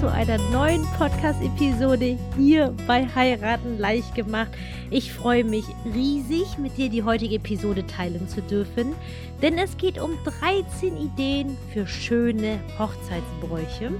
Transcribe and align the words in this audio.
zu 0.00 0.10
einer 0.10 0.38
neuen 0.50 0.84
Podcast-Episode 0.98 2.18
hier 2.36 2.74
bei 2.86 3.06
Heiraten 3.14 3.78
leicht 3.78 4.14
gemacht. 4.14 4.50
Ich 4.90 5.12
freue 5.12 5.44
mich 5.44 5.64
riesig, 5.94 6.58
mit 6.58 6.76
dir 6.76 6.88
die 6.88 7.02
heutige 7.02 7.36
Episode 7.36 7.86
teilen 7.86 8.28
zu 8.28 8.42
dürfen, 8.42 8.94
denn 9.42 9.58
es 9.58 9.76
geht 9.76 10.00
um 10.00 10.10
13 10.24 10.96
Ideen 10.96 11.56
für 11.72 11.86
schöne 11.86 12.58
Hochzeitsbräuche. 12.78 13.92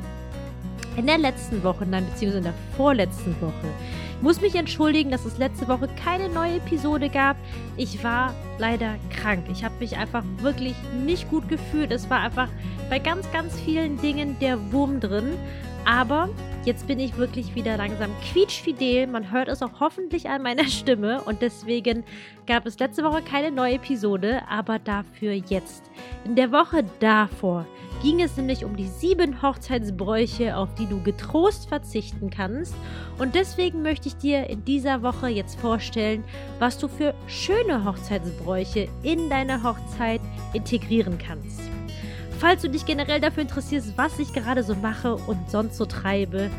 In 0.96 1.07
der 1.07 1.18
letzten 1.18 1.62
Woche, 1.62 1.86
nein, 1.86 2.07
beziehungsweise 2.07 2.39
in 2.39 2.44
der 2.44 2.76
vorletzten 2.76 3.35
Woche, 3.40 3.68
muss 4.22 4.40
mich 4.40 4.54
entschuldigen, 4.54 5.11
dass 5.11 5.25
es 5.25 5.39
letzte 5.39 5.67
Woche 5.68 5.89
keine 6.04 6.29
neue 6.29 6.57
Episode 6.57 7.08
gab. 7.08 7.36
Ich 7.76 8.04
war 8.04 8.35
leider 8.58 8.96
krank. 9.11 9.44
Ich 9.50 9.64
habe 9.64 9.75
mich 9.81 9.96
einfach 9.96 10.25
wirklich 10.40 10.75
nicht 11.07 11.31
gut 11.31 11.49
gefühlt. 11.49 11.90
Es 11.90 12.11
war 12.11 12.21
einfach 12.21 12.49
bei 12.90 12.99
ganz, 12.99 13.31
ganz 13.32 13.58
vielen 13.61 13.99
Dingen 14.00 14.36
der 14.40 14.72
Wurm 14.72 15.00
drin. 15.00 15.39
Aber 15.84 16.29
jetzt 16.64 16.86
bin 16.86 16.98
ich 17.00 17.16
wirklich 17.16 17.54
wieder 17.54 17.76
langsam 17.76 18.11
quietschfidel. 18.32 19.07
Man 19.07 19.30
hört 19.30 19.48
es 19.48 19.62
auch 19.62 19.80
hoffentlich 19.80 20.29
an 20.29 20.43
meiner 20.43 20.64
Stimme. 20.68 21.22
Und 21.22 21.43
deswegen 21.43 22.04
gab 22.46 22.66
es 22.66 22.79
letzte 22.79 23.02
Woche 23.04 23.22
keine 23.22 23.50
neue 23.50 23.75
Episode, 23.75 24.43
aber 24.48 24.79
dafür 24.79 25.32
jetzt. 25.32 25.90
In 26.24 26.36
der 26.36 26.52
Woche 26.52 26.85
davor 27.00 27.66
ging 28.02 28.21
es 28.21 28.36
nämlich 28.36 28.64
um 28.64 28.76
die 28.76 28.88
sieben 28.88 29.43
Hochzeitsbräuche, 29.43 30.57
auf 30.57 30.74
die 30.74 30.86
du 30.86 31.02
getrost 31.02 31.68
verzichten 31.68 32.30
kannst. 32.30 32.74
Und 33.19 33.34
deswegen 33.34 33.83
möchte 33.83 34.08
ich 34.08 34.16
dir 34.16 34.48
in 34.48 34.64
dieser 34.64 35.02
Woche 35.02 35.28
jetzt 35.28 35.60
vorstellen, 35.60 36.24
was 36.58 36.78
du 36.78 36.88
für 36.88 37.14
schöne 37.27 37.84
Hochzeitsbräuche 37.84 38.88
in 39.02 39.28
deine 39.28 39.62
Hochzeit 39.62 40.20
integrieren 40.55 41.18
kannst. 41.18 41.60
Falls 42.41 42.62
du 42.62 42.70
dich 42.70 42.86
generell 42.86 43.20
dafür 43.20 43.42
interessierst, 43.42 43.92
was 43.96 44.19
ich 44.19 44.33
gerade 44.33 44.62
so 44.62 44.74
mache 44.74 45.14
und 45.14 45.50
sonst 45.50 45.77
so 45.77 45.84
treibe, 45.84 46.50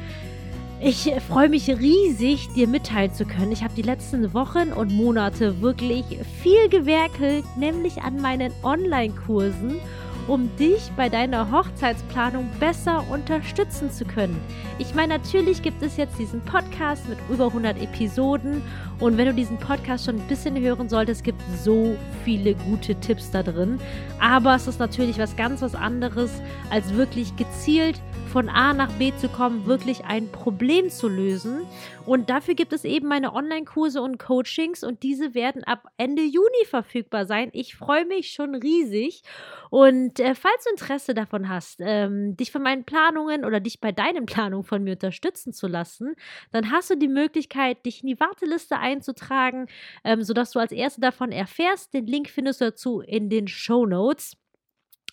ich 0.80 1.12
freue 1.28 1.50
mich 1.50 1.68
riesig, 1.70 2.50
dir 2.54 2.68
mitteilen 2.68 3.12
zu 3.16 3.26
können. 3.26 3.52
Ich 3.52 3.64
habe 3.64 3.74
die 3.74 3.82
letzten 3.82 4.32
Wochen 4.36 4.74
und 4.74 4.92
Monate 4.92 5.60
wirklich 5.60 6.06
viel 6.44 6.70
gewerkelt, 6.70 7.46
nämlich 7.58 8.04
an 8.04 8.22
meinen 8.22 8.54
Online-Kursen 8.62 9.80
um 10.28 10.56
dich 10.58 10.92
bei 10.96 11.10
deiner 11.10 11.52
Hochzeitsplanung 11.52 12.50
besser 12.60 13.06
unterstützen 13.10 13.92
zu 13.92 14.06
können. 14.06 14.40
Ich 14.80 14.96
meine, 14.96 15.18
natürlich 15.18 15.62
gibt 15.62 15.82
es 15.82 15.98
jetzt 15.98 16.18
diesen 16.20 16.42
Podcast 16.42 17.08
mit 17.10 17.18
über 17.30 17.48
100 17.48 17.82
Episoden 17.82 18.62
und 19.00 19.18
wenn 19.18 19.26
du 19.26 19.34
diesen 19.34 19.58
Podcast 19.58 20.06
schon 20.06 20.18
ein 20.18 20.28
bisschen 20.28 20.60
hören 20.60 20.88
solltest, 20.88 21.24
gibt 21.24 21.42
es 21.42 21.64
so 21.64 21.96
viele 22.24 22.54
gute 22.54 22.96
Tipps 22.96 23.32
da 23.32 23.42
drin. 23.42 23.80
Aber 24.20 24.56
es 24.56 24.68
ist 24.68 24.80
natürlich 24.80 25.18
was 25.18 25.36
ganz 25.36 25.62
was 25.62 25.74
anderes, 25.74 26.32
als 26.70 26.96
wirklich 26.96 27.36
gezielt 27.36 28.00
von 28.32 28.48
A 28.48 28.74
nach 28.74 28.92
B 28.94 29.12
zu 29.18 29.28
kommen, 29.28 29.66
wirklich 29.66 30.06
ein 30.06 30.32
Problem 30.32 30.90
zu 30.90 31.10
lösen. 31.10 31.62
Und 32.06 32.30
dafür 32.30 32.54
gibt 32.54 32.72
es 32.74 32.86
eben 32.86 33.08
meine 33.08 33.34
Online-Kurse 33.34 34.02
und 34.02 34.20
Coachings 34.20 34.84
und 34.84 35.04
diese 35.04 35.34
werden 35.34 35.64
ab 35.64 35.92
Ende 35.98 36.24
Juni 36.24 36.66
verfügbar 36.66 37.26
sein. 37.26 37.50
Ich 37.52 37.76
freue 37.76 38.06
mich 38.06 38.32
schon 38.32 38.56
riesig. 38.56 39.24
Und 39.70 40.11
äh, 40.20 40.36
falls 40.36 40.64
du 40.64 40.72
Interesse 40.72 41.14
davon 41.14 41.50
hast, 41.50 41.80
ähm, 41.82 42.36
dich 42.38 42.52
von 42.52 42.62
meinen 42.64 42.84
Planungen 42.86 43.46
oder 43.46 43.60
dich 43.60 43.80
bei 43.80 43.92
deinen 43.92 44.26
Planungen 44.26 44.64
von 44.66 44.84
mir 44.84 44.94
unterstützen 44.94 45.54
zu 45.54 45.68
lassen, 45.68 46.16
dann 46.52 46.72
hast 46.72 46.90
du 46.90 46.96
die 46.98 47.08
Möglichkeit, 47.08 47.86
dich 47.86 48.02
in 48.04 48.08
die 48.08 48.20
Warteliste 48.20 48.78
einzutragen, 48.80 49.68
ähm, 50.04 50.24
sodass 50.24 50.52
du 50.52 50.60
als 50.60 50.72
Erste 50.72 51.02
davon 51.02 51.32
erfährst. 51.32 51.94
Den 51.94 52.08
Link 52.08 52.30
findest 52.30 52.62
du 52.62 52.66
dazu 52.66 53.02
in 53.02 53.30
den 53.30 53.48
Show 53.48 53.86
Notes. 53.86 54.41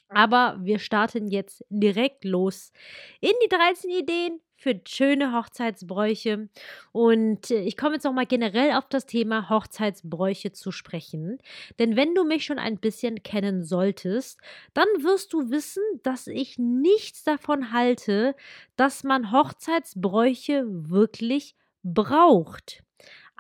Aber 0.08 0.58
wir 0.60 0.78
starten 0.78 1.28
jetzt 1.28 1.64
direkt 1.68 2.24
los 2.24 2.72
in 3.20 3.32
die 3.44 3.48
13 3.48 3.90
Ideen 3.90 4.40
für 4.56 4.80
schöne 4.88 5.32
Hochzeitsbräuche. 5.34 6.48
Und 6.92 7.50
äh, 7.50 7.60
ich 7.60 7.76
komme 7.76 7.94
jetzt 7.94 8.04
nochmal 8.04 8.26
generell 8.26 8.72
auf 8.72 8.88
das 8.88 9.06
Thema 9.06 9.48
Hochzeitsbräuche 9.50 10.52
zu 10.52 10.72
sprechen. 10.72 11.38
Denn 11.78 11.94
wenn 11.96 12.14
du 12.14 12.24
mich 12.24 12.44
schon 12.44 12.58
ein 12.58 12.78
bisschen 12.78 13.22
kennen 13.22 13.62
solltest, 13.64 14.40
dann 14.74 14.88
wirst 15.00 15.32
du 15.32 15.50
wissen, 15.50 15.82
dass 16.02 16.26
ich 16.26 16.58
nichts 16.58 17.22
davon 17.22 17.72
halte, 17.72 18.34
dass 18.76 19.04
man 19.04 19.30
Hochzeitsbräuche 19.30 20.64
wirklich 20.66 21.54
braucht. 21.84 22.82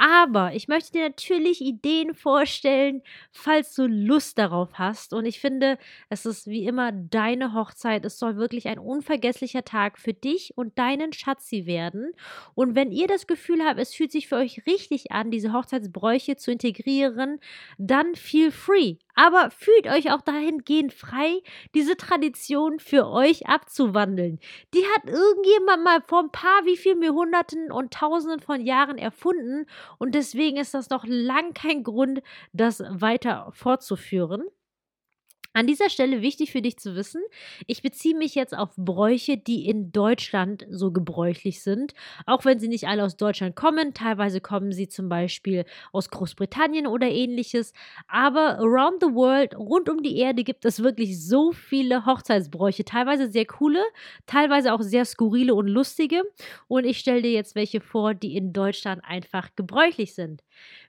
Aber 0.00 0.54
ich 0.54 0.68
möchte 0.68 0.92
dir 0.92 1.02
natürlich 1.08 1.60
Ideen 1.60 2.14
vorstellen, 2.14 3.02
falls 3.32 3.74
du 3.74 3.86
Lust 3.86 4.38
darauf 4.38 4.74
hast. 4.74 5.12
Und 5.12 5.26
ich 5.26 5.40
finde, 5.40 5.76
es 6.08 6.24
ist 6.24 6.46
wie 6.46 6.64
immer 6.66 6.92
deine 6.92 7.52
Hochzeit. 7.52 8.04
Es 8.04 8.16
soll 8.18 8.36
wirklich 8.36 8.68
ein 8.68 8.78
unvergesslicher 8.78 9.64
Tag 9.64 9.98
für 9.98 10.14
dich 10.14 10.52
und 10.56 10.78
deinen 10.78 11.12
Schatzi 11.12 11.66
werden. 11.66 12.12
Und 12.54 12.76
wenn 12.76 12.92
ihr 12.92 13.08
das 13.08 13.26
Gefühl 13.26 13.64
habt, 13.64 13.80
es 13.80 13.92
fühlt 13.92 14.12
sich 14.12 14.28
für 14.28 14.36
euch 14.36 14.64
richtig 14.66 15.10
an, 15.10 15.32
diese 15.32 15.52
Hochzeitsbräuche 15.52 16.36
zu 16.36 16.52
integrieren, 16.52 17.40
dann 17.76 18.14
feel 18.14 18.52
free. 18.52 18.96
Aber 19.18 19.50
fühlt 19.50 19.88
euch 19.88 20.12
auch 20.12 20.20
dahingehend 20.20 20.92
frei, 20.92 21.42
diese 21.74 21.96
Tradition 21.96 22.78
für 22.78 23.08
euch 23.08 23.48
abzuwandeln. 23.48 24.38
Die 24.74 24.84
hat 24.94 25.06
irgendjemand 25.06 25.82
mal 25.82 26.00
vor 26.06 26.20
ein 26.20 26.30
paar, 26.30 26.64
wie 26.66 26.76
viel 26.76 26.94
mir 26.94 27.12
Hunderten 27.12 27.72
und 27.72 27.92
Tausenden 27.92 28.38
von 28.40 28.60
Jahren 28.60 28.96
erfunden 28.96 29.66
und 29.98 30.14
deswegen 30.14 30.56
ist 30.56 30.72
das 30.74 30.90
noch 30.90 31.04
lang 31.04 31.52
kein 31.52 31.82
Grund, 31.82 32.22
das 32.52 32.80
weiter 32.88 33.50
fortzuführen. 33.54 34.44
An 35.54 35.66
dieser 35.66 35.90
Stelle 35.90 36.22
wichtig 36.22 36.52
für 36.52 36.62
dich 36.62 36.78
zu 36.78 36.94
wissen, 36.94 37.20
ich 37.66 37.82
beziehe 37.82 38.16
mich 38.16 38.34
jetzt 38.34 38.56
auf 38.56 38.70
Bräuche, 38.76 39.36
die 39.38 39.66
in 39.66 39.90
Deutschland 39.90 40.66
so 40.70 40.92
gebräuchlich 40.92 41.62
sind, 41.62 41.94
auch 42.26 42.44
wenn 42.44 42.60
sie 42.60 42.68
nicht 42.68 42.86
alle 42.86 43.02
aus 43.02 43.16
Deutschland 43.16 43.56
kommen. 43.56 43.94
Teilweise 43.94 44.40
kommen 44.40 44.72
sie 44.72 44.88
zum 44.88 45.08
Beispiel 45.08 45.64
aus 45.92 46.10
Großbritannien 46.10 46.86
oder 46.86 47.08
ähnliches. 47.08 47.72
Aber 48.06 48.58
around 48.58 49.02
the 49.02 49.14
world, 49.14 49.56
rund 49.56 49.88
um 49.88 50.02
die 50.02 50.18
Erde, 50.18 50.44
gibt 50.44 50.64
es 50.64 50.82
wirklich 50.82 51.24
so 51.26 51.50
viele 51.52 52.06
Hochzeitsbräuche. 52.06 52.84
Teilweise 52.84 53.30
sehr 53.30 53.46
coole, 53.46 53.82
teilweise 54.26 54.72
auch 54.72 54.82
sehr 54.82 55.04
skurrile 55.04 55.54
und 55.54 55.66
lustige. 55.66 56.22
Und 56.68 56.84
ich 56.84 56.98
stelle 56.98 57.22
dir 57.22 57.32
jetzt 57.32 57.54
welche 57.54 57.80
vor, 57.80 58.14
die 58.14 58.36
in 58.36 58.52
Deutschland 58.52 59.02
einfach 59.04 59.48
gebräuchlich 59.56 60.14
sind. 60.14 60.42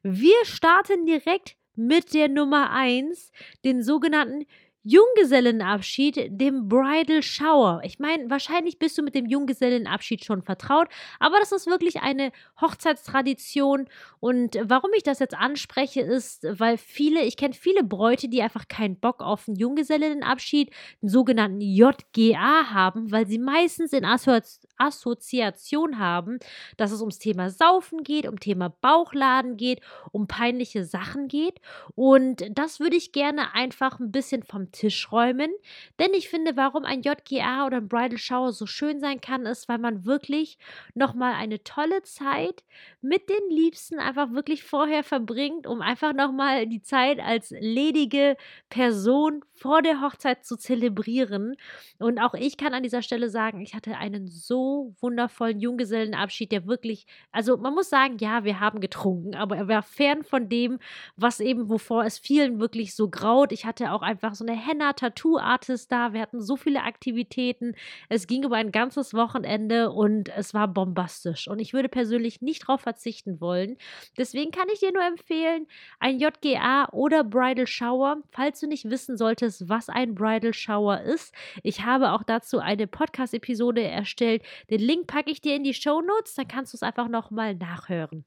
Wir 0.03 0.35
starten 0.43 1.05
direkt 1.05 1.55
mit 1.75 2.13
der 2.13 2.29
Nummer 2.29 2.71
1, 2.71 3.31
den 3.63 3.83
sogenannten 3.83 4.45
Junggesellenabschied, 4.83 6.29
dem 6.39 6.69
Bridal 6.69 7.21
Shower. 7.21 7.81
Ich 7.83 7.99
meine, 7.99 8.29
wahrscheinlich 8.29 8.79
bist 8.79 8.97
du 8.97 9.03
mit 9.03 9.13
dem 9.13 9.25
Junggesellenabschied 9.25 10.23
schon 10.23 10.41
vertraut, 10.41 10.87
aber 11.19 11.37
das 11.39 11.51
ist 11.51 11.67
wirklich 11.67 12.01
eine 12.01 12.31
Hochzeitstradition. 12.61 13.89
Und 14.21 14.57
warum 14.63 14.91
ich 14.95 15.03
das 15.03 15.19
jetzt 15.19 15.35
anspreche, 15.35 16.01
ist, 16.01 16.45
weil 16.49 16.77
viele, 16.77 17.23
ich 17.23 17.35
kenne 17.35 17.53
viele 17.53 17.83
Bräute, 17.83 18.29
die 18.29 18.41
einfach 18.41 18.69
keinen 18.69 18.97
Bock 18.97 19.21
auf 19.21 19.47
einen 19.47 19.57
Junggesellenabschied, 19.57 20.71
den 21.01 21.09
sogenannten 21.09 21.61
JGA 21.61 22.71
haben, 22.71 23.11
weil 23.11 23.27
sie 23.27 23.39
meistens 23.39 23.91
in 23.91 24.05
Assozi 24.05 24.59
Assoziation 24.79 25.99
haben, 25.99 26.39
dass 26.77 26.91
es 26.91 27.01
ums 27.01 27.19
Thema 27.19 27.49
Saufen 27.49 28.03
geht, 28.03 28.27
um 28.27 28.39
Thema 28.39 28.69
Bauchladen 28.81 29.57
geht, 29.57 29.81
um 30.11 30.27
peinliche 30.27 30.85
Sachen 30.85 31.27
geht. 31.27 31.59
Und 31.95 32.45
das 32.57 32.79
würde 32.79 32.95
ich 32.95 33.11
gerne 33.11 33.53
einfach 33.53 33.99
ein 33.99 34.11
bisschen 34.11 34.43
vom 34.43 34.71
Tisch 34.71 35.11
räumen. 35.11 35.51
Denn 35.99 36.13
ich 36.13 36.29
finde, 36.29 36.55
warum 36.55 36.85
ein 36.85 37.01
JGA 37.01 37.65
oder 37.65 37.77
ein 37.77 37.87
Bridal 37.87 38.17
Shower 38.17 38.51
so 38.51 38.65
schön 38.65 38.99
sein 38.99 39.21
kann, 39.21 39.45
ist, 39.45 39.67
weil 39.67 39.77
man 39.77 40.05
wirklich 40.05 40.57
nochmal 40.93 41.33
eine 41.33 41.63
tolle 41.63 42.01
Zeit 42.03 42.63
mit 43.01 43.29
den 43.29 43.49
Liebsten 43.49 43.99
einfach 43.99 44.31
wirklich 44.31 44.63
vorher 44.63 45.03
verbringt, 45.03 45.67
um 45.67 45.81
einfach 45.81 46.13
nochmal 46.13 46.67
die 46.67 46.81
Zeit 46.81 47.19
als 47.19 47.51
ledige 47.59 48.37
Person 48.69 49.43
vor 49.55 49.81
der 49.81 50.01
Hochzeit 50.01 50.45
zu 50.45 50.57
zelebrieren. 50.57 51.55
Und 51.99 52.19
auch 52.19 52.33
ich 52.33 52.57
kann 52.57 52.73
an 52.73 52.83
dieser 52.83 53.01
Stelle 53.01 53.29
sagen, 53.29 53.61
ich 53.61 53.73
hatte 53.73 53.97
einen 53.97 54.27
so 54.27 54.68
wundervollen 54.99 55.59
Junggesellenabschied, 55.59 56.51
der 56.51 56.65
wirklich, 56.67 57.05
also 57.31 57.57
man 57.57 57.73
muss 57.73 57.89
sagen, 57.89 58.17
ja, 58.19 58.43
wir 58.43 58.59
haben 58.59 58.79
getrunken, 58.79 59.35
aber 59.35 59.57
er 59.57 59.67
war 59.67 59.83
fern 59.83 60.23
von 60.23 60.49
dem, 60.49 60.79
was 61.15 61.39
eben, 61.39 61.69
wovor 61.69 62.05
es 62.05 62.17
vielen 62.19 62.59
wirklich 62.59 62.95
so 62.95 63.09
graut. 63.09 63.51
Ich 63.51 63.65
hatte 63.65 63.91
auch 63.91 64.01
einfach 64.01 64.35
so 64.35 64.45
eine 64.45 64.55
Henna-Tattoo-Artist 64.55 65.91
da. 65.91 66.13
Wir 66.13 66.21
hatten 66.21 66.41
so 66.41 66.55
viele 66.55 66.83
Aktivitäten. 66.83 67.75
Es 68.09 68.27
ging 68.27 68.43
über 68.43 68.57
ein 68.57 68.71
ganzes 68.71 69.13
Wochenende 69.13 69.91
und 69.91 70.29
es 70.29 70.53
war 70.53 70.67
bombastisch. 70.67 71.47
Und 71.47 71.59
ich 71.59 71.73
würde 71.73 71.89
persönlich 71.89 72.41
nicht 72.41 72.63
darauf 72.63 72.81
verzichten 72.81 73.41
wollen. 73.41 73.77
Deswegen 74.17 74.51
kann 74.51 74.67
ich 74.73 74.79
dir 74.79 74.91
nur 74.91 75.05
empfehlen, 75.05 75.67
ein 75.99 76.19
JGA 76.19 76.89
oder 76.91 77.23
Bridal 77.23 77.67
Shower, 77.67 78.17
falls 78.31 78.59
du 78.59 78.67
nicht 78.67 78.89
wissen 78.89 79.17
solltest, 79.17 79.69
was 79.69 79.89
ein 79.89 80.15
Bridal 80.15 80.53
Shower 80.53 81.01
ist. 81.01 81.33
Ich 81.63 81.85
habe 81.85 82.11
auch 82.11 82.23
dazu 82.23 82.59
eine 82.59 82.87
Podcast-Episode 82.87 83.81
erstellt. 83.81 84.43
Den 84.69 84.81
Link 84.81 85.07
packe 85.07 85.31
ich 85.31 85.41
dir 85.41 85.55
in 85.55 85.63
die 85.63 85.73
Show 85.73 86.01
Notes, 86.01 86.35
dann 86.35 86.47
kannst 86.47 86.73
du 86.73 86.77
es 86.77 86.83
einfach 86.83 87.07
nochmal 87.07 87.55
nachhören. 87.55 88.25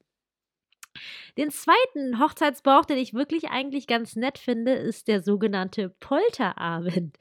Den 1.38 1.50
zweiten 1.50 2.18
Hochzeitsbrauch, 2.20 2.84
den 2.84 2.98
ich 2.98 3.14
wirklich 3.14 3.48
eigentlich 3.50 3.86
ganz 3.86 4.16
nett 4.16 4.38
finde, 4.38 4.72
ist 4.72 5.08
der 5.08 5.22
sogenannte 5.22 5.88
Polterabend. 5.88 7.16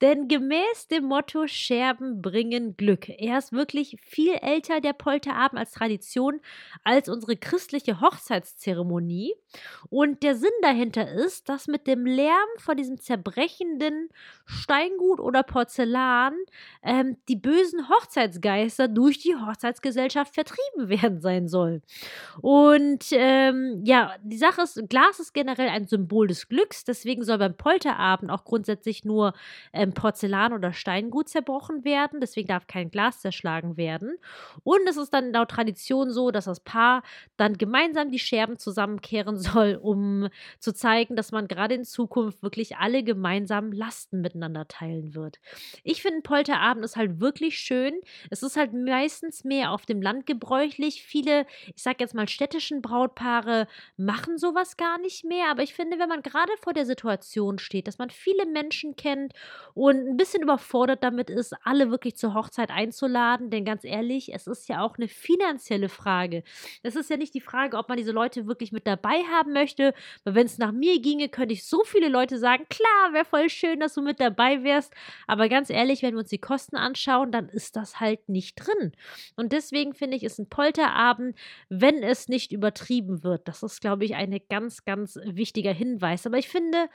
Denn 0.00 0.28
gemäß 0.28 0.88
dem 0.88 1.04
Motto 1.04 1.46
Scherben 1.46 2.20
bringen 2.20 2.76
Glück. 2.76 3.08
Er 3.08 3.38
ist 3.38 3.52
wirklich 3.52 3.96
viel 4.02 4.34
älter, 4.34 4.82
der 4.82 4.92
Polterabend, 4.92 5.58
als 5.58 5.72
Tradition, 5.72 6.40
als 6.82 7.08
unsere 7.08 7.36
christliche 7.36 8.02
Hochzeitszeremonie. 8.02 9.32
Und 9.88 10.22
der 10.22 10.34
Sinn 10.36 10.50
dahinter 10.60 11.10
ist, 11.10 11.48
dass 11.48 11.68
mit 11.68 11.86
dem 11.86 12.04
Lärm 12.04 12.48
von 12.58 12.76
diesem 12.76 13.00
zerbrechenden 13.00 14.10
Steingut 14.44 15.20
oder 15.20 15.42
Porzellan 15.42 16.34
ähm, 16.82 17.16
die 17.28 17.36
bösen 17.36 17.88
Hochzeitsgeister 17.88 18.88
durch 18.88 19.20
die 19.20 19.36
Hochzeitsgesellschaft 19.36 20.34
vertrieben 20.34 20.88
werden 20.88 21.20
sein 21.22 21.48
sollen. 21.48 21.82
Und 22.42 23.10
ähm, 23.16 23.82
ja, 23.84 24.14
die 24.22 24.36
Sache 24.36 24.62
ist, 24.62 24.80
Glas 24.88 25.20
ist 25.20 25.32
generell 25.32 25.68
ein 25.68 25.86
Symbol 25.86 26.26
des 26.26 26.48
Glücks, 26.48 26.84
deswegen 26.84 27.24
soll 27.24 27.38
beim 27.38 27.56
Polterabend 27.56 28.30
auch 28.30 28.44
grundsätzlich 28.44 29.04
nur 29.04 29.34
ähm, 29.72 29.92
Porzellan 29.92 30.52
oder 30.52 30.72
Steingut 30.72 31.28
zerbrochen 31.28 31.84
werden, 31.84 32.20
deswegen 32.20 32.48
darf 32.48 32.66
kein 32.66 32.90
Glas 32.90 33.20
zerschlagen 33.20 33.76
werden. 33.76 34.16
Und 34.62 34.80
es 34.88 34.96
ist 34.96 35.14
dann 35.14 35.32
laut 35.32 35.50
Tradition 35.50 36.10
so, 36.10 36.30
dass 36.30 36.44
das 36.44 36.60
Paar 36.60 37.02
dann 37.36 37.58
gemeinsam 37.58 38.10
die 38.10 38.18
Scherben 38.18 38.58
zusammenkehren 38.58 39.38
soll, 39.38 39.78
um 39.80 40.28
zu 40.58 40.72
zeigen, 40.72 41.16
dass 41.16 41.32
man 41.32 41.48
gerade 41.48 41.74
in 41.74 41.84
Zukunft 41.84 42.42
wirklich 42.42 42.76
alle 42.76 43.02
gemeinsam 43.02 43.72
Lasten 43.72 44.20
miteinander 44.20 44.68
teilen 44.68 45.14
wird. 45.14 45.38
Ich 45.82 46.02
finde, 46.02 46.22
Polterabend 46.22 46.84
ist 46.84 46.96
halt 46.96 47.20
wirklich 47.20 47.58
schön. 47.58 47.94
Es 48.30 48.42
ist 48.42 48.56
halt 48.56 48.72
meistens 48.72 49.44
mehr 49.44 49.70
auf 49.72 49.86
dem 49.86 50.02
Land 50.02 50.26
gebräuchlich. 50.26 51.02
Viele, 51.02 51.46
ich 51.74 51.82
sag 51.82 52.00
jetzt 52.00 52.14
mal, 52.14 52.28
städtischen 52.28 52.82
Brautpaare 53.04 53.66
machen 53.96 54.38
sowas 54.38 54.76
gar 54.76 54.98
nicht 54.98 55.24
mehr. 55.24 55.50
Aber 55.50 55.62
ich 55.62 55.74
finde, 55.74 55.98
wenn 55.98 56.08
man 56.08 56.22
gerade 56.22 56.52
vor 56.60 56.72
der 56.72 56.86
Situation 56.86 57.58
steht, 57.58 57.86
dass 57.86 57.98
man 57.98 58.10
viele 58.10 58.46
Menschen 58.46 58.96
kennt 58.96 59.32
und 59.74 60.08
ein 60.08 60.16
bisschen 60.16 60.42
überfordert 60.42 61.02
damit 61.02 61.30
ist, 61.30 61.54
alle 61.64 61.90
wirklich 61.90 62.16
zur 62.16 62.34
Hochzeit 62.34 62.70
einzuladen, 62.70 63.50
denn 63.50 63.64
ganz 63.64 63.84
ehrlich, 63.84 64.32
es 64.32 64.46
ist 64.46 64.68
ja 64.68 64.82
auch 64.82 64.96
eine 64.96 65.08
finanzielle 65.08 65.88
Frage. 65.88 66.42
Es 66.82 66.96
ist 66.96 67.10
ja 67.10 67.16
nicht 67.16 67.34
die 67.34 67.40
Frage, 67.40 67.76
ob 67.76 67.88
man 67.88 67.98
diese 67.98 68.12
Leute 68.12 68.46
wirklich 68.46 68.72
mit 68.72 68.86
dabei 68.86 69.22
haben 69.30 69.52
möchte, 69.52 69.94
weil 70.24 70.34
wenn 70.34 70.46
es 70.46 70.58
nach 70.58 70.72
mir 70.72 71.00
ginge, 71.00 71.28
könnte 71.28 71.54
ich 71.54 71.66
so 71.66 71.82
viele 71.84 72.08
Leute 72.08 72.38
sagen, 72.38 72.66
klar, 72.68 73.12
wäre 73.12 73.24
voll 73.24 73.48
schön, 73.48 73.80
dass 73.80 73.94
du 73.94 74.02
mit 74.02 74.20
dabei 74.20 74.62
wärst, 74.62 74.92
aber 75.26 75.48
ganz 75.48 75.70
ehrlich, 75.70 76.02
wenn 76.02 76.14
wir 76.14 76.20
uns 76.20 76.30
die 76.30 76.38
Kosten 76.38 76.76
anschauen, 76.76 77.32
dann 77.32 77.48
ist 77.48 77.76
das 77.76 78.00
halt 78.00 78.28
nicht 78.28 78.56
drin. 78.56 78.92
Und 79.36 79.52
deswegen 79.52 79.94
finde 79.94 80.16
ich, 80.16 80.24
ist 80.24 80.38
ein 80.38 80.48
Polterabend, 80.48 81.36
wenn 81.68 82.02
es 82.02 82.28
nicht 82.28 82.52
übertrieben 82.52 82.93
wird. 83.22 83.48
Das 83.48 83.62
ist, 83.62 83.80
glaube 83.80 84.04
ich, 84.04 84.14
ein 84.14 84.38
ganz, 84.48 84.84
ganz 84.84 85.18
wichtiger 85.24 85.72
Hinweis. 85.72 86.26
Aber 86.26 86.38
ich 86.38 86.48
finde, 86.48 86.88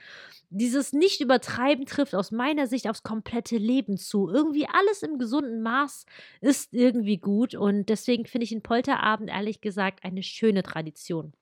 dieses 0.50 0.94
Nicht-Übertreiben 0.94 1.86
trifft 1.86 2.16
aus 2.16 2.32
meiner 2.32 2.68
Sicht 2.68 2.90
aufs 2.90 3.04
komplette 3.04 3.58
Leben 3.58 3.98
zu. 3.98 4.30
Irgendwie 4.30 4.68
alles 4.68 5.04
im 5.04 5.18
gesunden 5.18 5.62
Maß 5.62 6.06
ist 6.42 6.74
irgendwie 6.74 7.18
gut 7.18 7.56
und 7.56 7.90
deswegen 7.90 8.26
finde 8.26 8.44
ich 8.44 8.52
den 8.52 8.64
Polterabend 8.64 9.30
ehrlich 9.30 9.62
gesagt 9.62 10.04
eine 10.04 10.24
schöne 10.24 10.64
Tradition. 10.64 11.34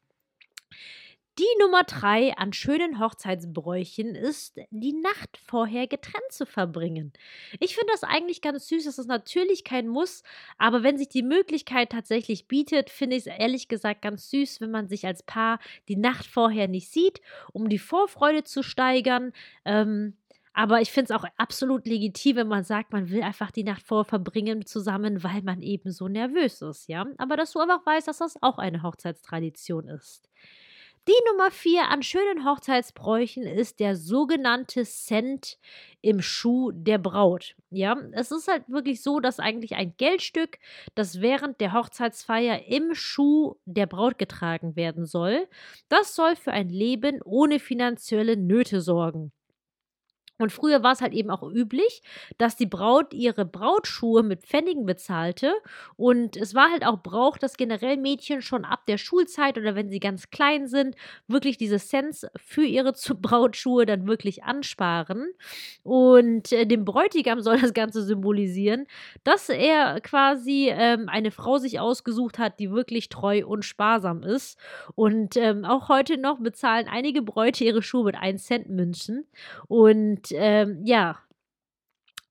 Die 1.40 1.62
Nummer 1.62 1.84
drei 1.84 2.36
an 2.36 2.52
schönen 2.52 3.00
Hochzeitsbräuchen 3.00 4.16
ist, 4.16 4.60
die 4.72 4.94
Nacht 4.94 5.38
vorher 5.46 5.86
getrennt 5.86 6.32
zu 6.32 6.48
verbringen. 6.48 7.14
Ich 7.60 7.76
finde 7.76 7.92
das 7.92 8.04
eigentlich 8.04 8.42
ganz 8.42 8.68
süß. 8.68 8.86
Das 8.86 8.98
ist 8.98 9.06
natürlich 9.06 9.64
kein 9.64 9.88
Muss, 9.88 10.24
aber 10.58 10.82
wenn 10.82 10.98
sich 10.98 11.10
die 11.10 11.22
Möglichkeit 11.22 11.92
tatsächlich 11.92 12.48
bietet, 12.48 12.90
finde 12.90 13.18
ich 13.18 13.28
es 13.28 13.38
ehrlich 13.40 13.68
gesagt 13.68 14.02
ganz 14.02 14.32
süß, 14.32 14.62
wenn 14.62 14.72
man 14.72 14.88
sich 14.88 15.06
als 15.06 15.22
Paar 15.22 15.60
die 15.88 15.96
Nacht 15.96 16.26
vorher 16.26 16.68
nicht 16.68 16.90
sieht, 16.90 17.22
um 17.54 17.70
die 17.70 17.78
Vorfreude 17.78 18.44
zu 18.44 18.64
steigern. 18.64 19.32
Ähm, 19.64 20.18
aber 20.54 20.82
ich 20.82 20.92
finde 20.92 21.14
es 21.14 21.20
auch 21.20 21.26
absolut 21.38 21.86
legitim, 21.86 22.38
wenn 22.38 22.48
man 22.48 22.64
sagt, 22.64 22.92
man 22.92 23.12
will 23.12 23.22
einfach 23.22 23.52
die 23.52 23.64
Nacht 23.64 23.84
vorher 23.84 24.06
verbringen 24.06 24.66
zusammen, 24.66 25.24
weil 25.24 25.44
man 25.44 25.62
eben 25.62 25.92
so 25.92 26.08
nervös 26.08 26.64
ist, 26.64 26.88
ja. 26.88 27.06
Aber 27.20 27.38
dass 27.38 27.52
du 27.52 27.60
einfach 27.60 27.86
weißt, 27.86 28.08
dass 28.08 28.18
das 28.18 28.42
auch 28.42 28.58
eine 28.58 28.82
Hochzeitstradition 28.82 29.88
ist. 29.88 30.32
Die 31.08 31.14
Nummer 31.32 31.52
vier 31.52 31.88
an 31.88 32.04
schönen 32.04 32.44
Hochzeitsbräuchen 32.44 33.44
ist 33.44 33.80
der 33.80 33.96
sogenannte 33.96 34.84
Cent 34.84 35.58
im 36.02 36.22
Schuh 36.22 36.72
der 36.74 36.98
Braut. 36.98 37.56
Ja, 37.70 37.96
es 38.12 38.32
ist 38.32 38.50
halt 38.50 38.68
wirklich 38.68 39.02
so, 39.02 39.22
dass 39.22 39.40
eigentlich 39.40 39.76
ein 39.76 39.94
Geldstück, 39.96 40.60
das 40.96 41.22
während 41.22 41.62
der 41.62 41.72
Hochzeitsfeier 41.72 42.66
im 42.68 42.94
Schuh 42.94 43.56
der 43.64 43.86
Braut 43.86 44.18
getragen 44.18 44.76
werden 44.76 45.06
soll, 45.06 45.48
das 45.88 46.14
soll 46.14 46.36
für 46.36 46.52
ein 46.52 46.68
Leben 46.68 47.22
ohne 47.24 47.60
finanzielle 47.60 48.36
Nöte 48.36 48.82
sorgen. 48.82 49.32
Und 50.38 50.52
früher 50.52 50.84
war 50.84 50.94
es 50.94 51.02
halt 51.02 51.14
eben 51.14 51.30
auch 51.30 51.44
üblich, 51.44 52.02
dass 52.38 52.56
die 52.56 52.66
Braut 52.66 53.14
ihre 53.14 53.46
Brautschuhe 53.46 54.24
mit 54.24 54.44
Pfennigen 54.44 54.86
bezahlte. 54.86 55.54
Und 55.96 56.38
es 56.38 56.54
war 56.54 56.72
halt 56.72 56.86
auch 56.86 57.02
Brauch, 57.02 57.38
dass 57.38 57.58
generell 57.58 57.98
Mädchen 57.98 58.42
schon 58.42 58.66
ab 58.66 58.86
der 58.86 58.98
Schulzeit 58.98 59.58
oder 59.58 59.76
wenn 59.76 59.90
sie 59.90 60.00
ganz 60.00 60.30
klein 60.30 60.68
sind, 60.68 60.96
wirklich 61.28 61.58
diese 61.58 61.78
Cents 61.78 62.26
für 62.36 62.64
ihre 62.64 62.94
Brautschuhe 63.22 63.86
dann 63.86 64.08
wirklich 64.08 64.44
ansparen. 64.44 65.32
Und 65.84 66.52
äh, 66.52 66.66
dem 66.66 66.86
Bräutigam 66.86 67.42
soll 67.42 67.60
das 67.60 67.74
Ganze 67.74 68.04
symbolisieren, 68.04 68.86
dass 69.24 69.50
er 69.50 70.02
quasi 70.02 70.70
ähm, 70.72 71.10
eine 71.10 71.32
Frau 71.32 71.58
sich 71.58 71.80
ausgesucht 71.80 72.40
hat, 72.40 72.60
die 72.60 72.72
wirklich 72.72 73.10
treu 73.10 73.46
und 73.46 73.64
sparsam 73.64 74.24
ist. 74.24 74.60
Und 74.96 75.38
ähm, 75.38 75.66
auch 75.66 75.90
heute 75.90 76.18
noch 76.18 76.40
bezahlen 76.40 76.88
einige 76.90 77.22
Bräute 77.22 77.64
ihre 77.64 77.82
Schuhe 77.82 78.06
mit 78.06 78.16
1 78.16 78.44
Cent 78.44 78.70
Münzen. 78.70 79.26
Und 80.32 80.38
ähm, 80.40 80.82
ja, 80.86 81.18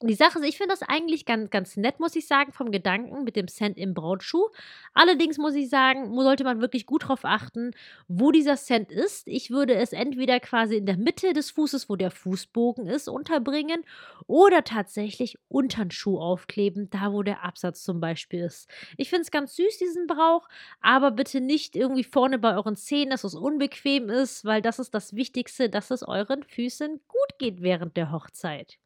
die 0.03 0.15
Sache 0.15 0.39
ist, 0.39 0.45
ich 0.45 0.59
finde 0.59 0.75
das 0.79 0.83
eigentlich 0.83 1.25
ganz, 1.25 1.49
ganz 1.51 1.77
nett, 1.77 2.01
muss 2.01 2.17
ich 2.17 2.27
sagen, 2.27 2.53
vom 2.53 2.71
Gedanken 2.71 3.25
mit 3.25 3.35
dem 3.35 3.49
Cent 3.49 3.79
im 3.79 3.95
Brautschuh. 3.95 4.49
Allerdings 4.93 5.39
muss 5.39 5.55
ich 5.55 5.71
sagen, 5.71 6.15
sollte 6.21 6.45
man 6.45 6.61
wirklich 6.61 6.85
gut 6.85 7.05
darauf 7.05 7.25
achten, 7.25 7.71
wo 8.07 8.31
dieser 8.31 8.57
Cent 8.57 8.93
ist. 8.93 9.27
Ich 9.27 9.51
würde 9.51 9.75
es 9.75 9.93
entweder 9.95 10.39
quasi 10.41 10.77
in 10.77 10.85
der 10.85 10.99
Mitte 10.99 11.33
des 11.33 11.51
Fußes, 11.51 11.89
wo 11.89 11.97
der 11.97 12.11
Fußbogen 12.11 12.87
ist, 12.87 13.09
unterbringen 13.09 13.85
oder 14.27 14.65
tatsächlich 14.65 15.39
unter 15.49 15.85
den 15.85 15.91
Schuh 15.91 16.19
aufkleben, 16.19 16.91
da 16.91 17.13
wo 17.13 17.23
der 17.23 17.43
Absatz 17.43 17.83
zum 17.83 17.99
Beispiel 17.99 18.45
ist. 18.45 18.69
Ich 18.99 19.09
finde 19.09 19.23
es 19.23 19.31
ganz 19.31 19.57
süß, 19.57 19.79
diesen 19.79 20.07
Brauch, 20.07 20.47
aber 20.83 21.11
bitte 21.11 21.41
nicht 21.41 21.75
irgendwie 21.75 22.05
vorne 22.05 22.39
bei 22.39 22.55
euren 22.55 22.77
Zehen, 22.77 23.11
dass 23.11 23.25
es 23.25 23.35
unbequem 23.35 24.11
ist, 24.11 24.45
weil 24.45 24.61
das 24.61 24.79
ist 24.79 24.95
das 24.95 25.15
Wichtigste, 25.17 25.71
dass 25.71 25.91
es 25.91 26.03
euren 26.03 26.43
Füßen 26.43 27.01
gut 27.09 27.39
geht 27.39 27.63
während 27.63 27.97
der 27.97 28.13
Hochzeit. 28.13 28.79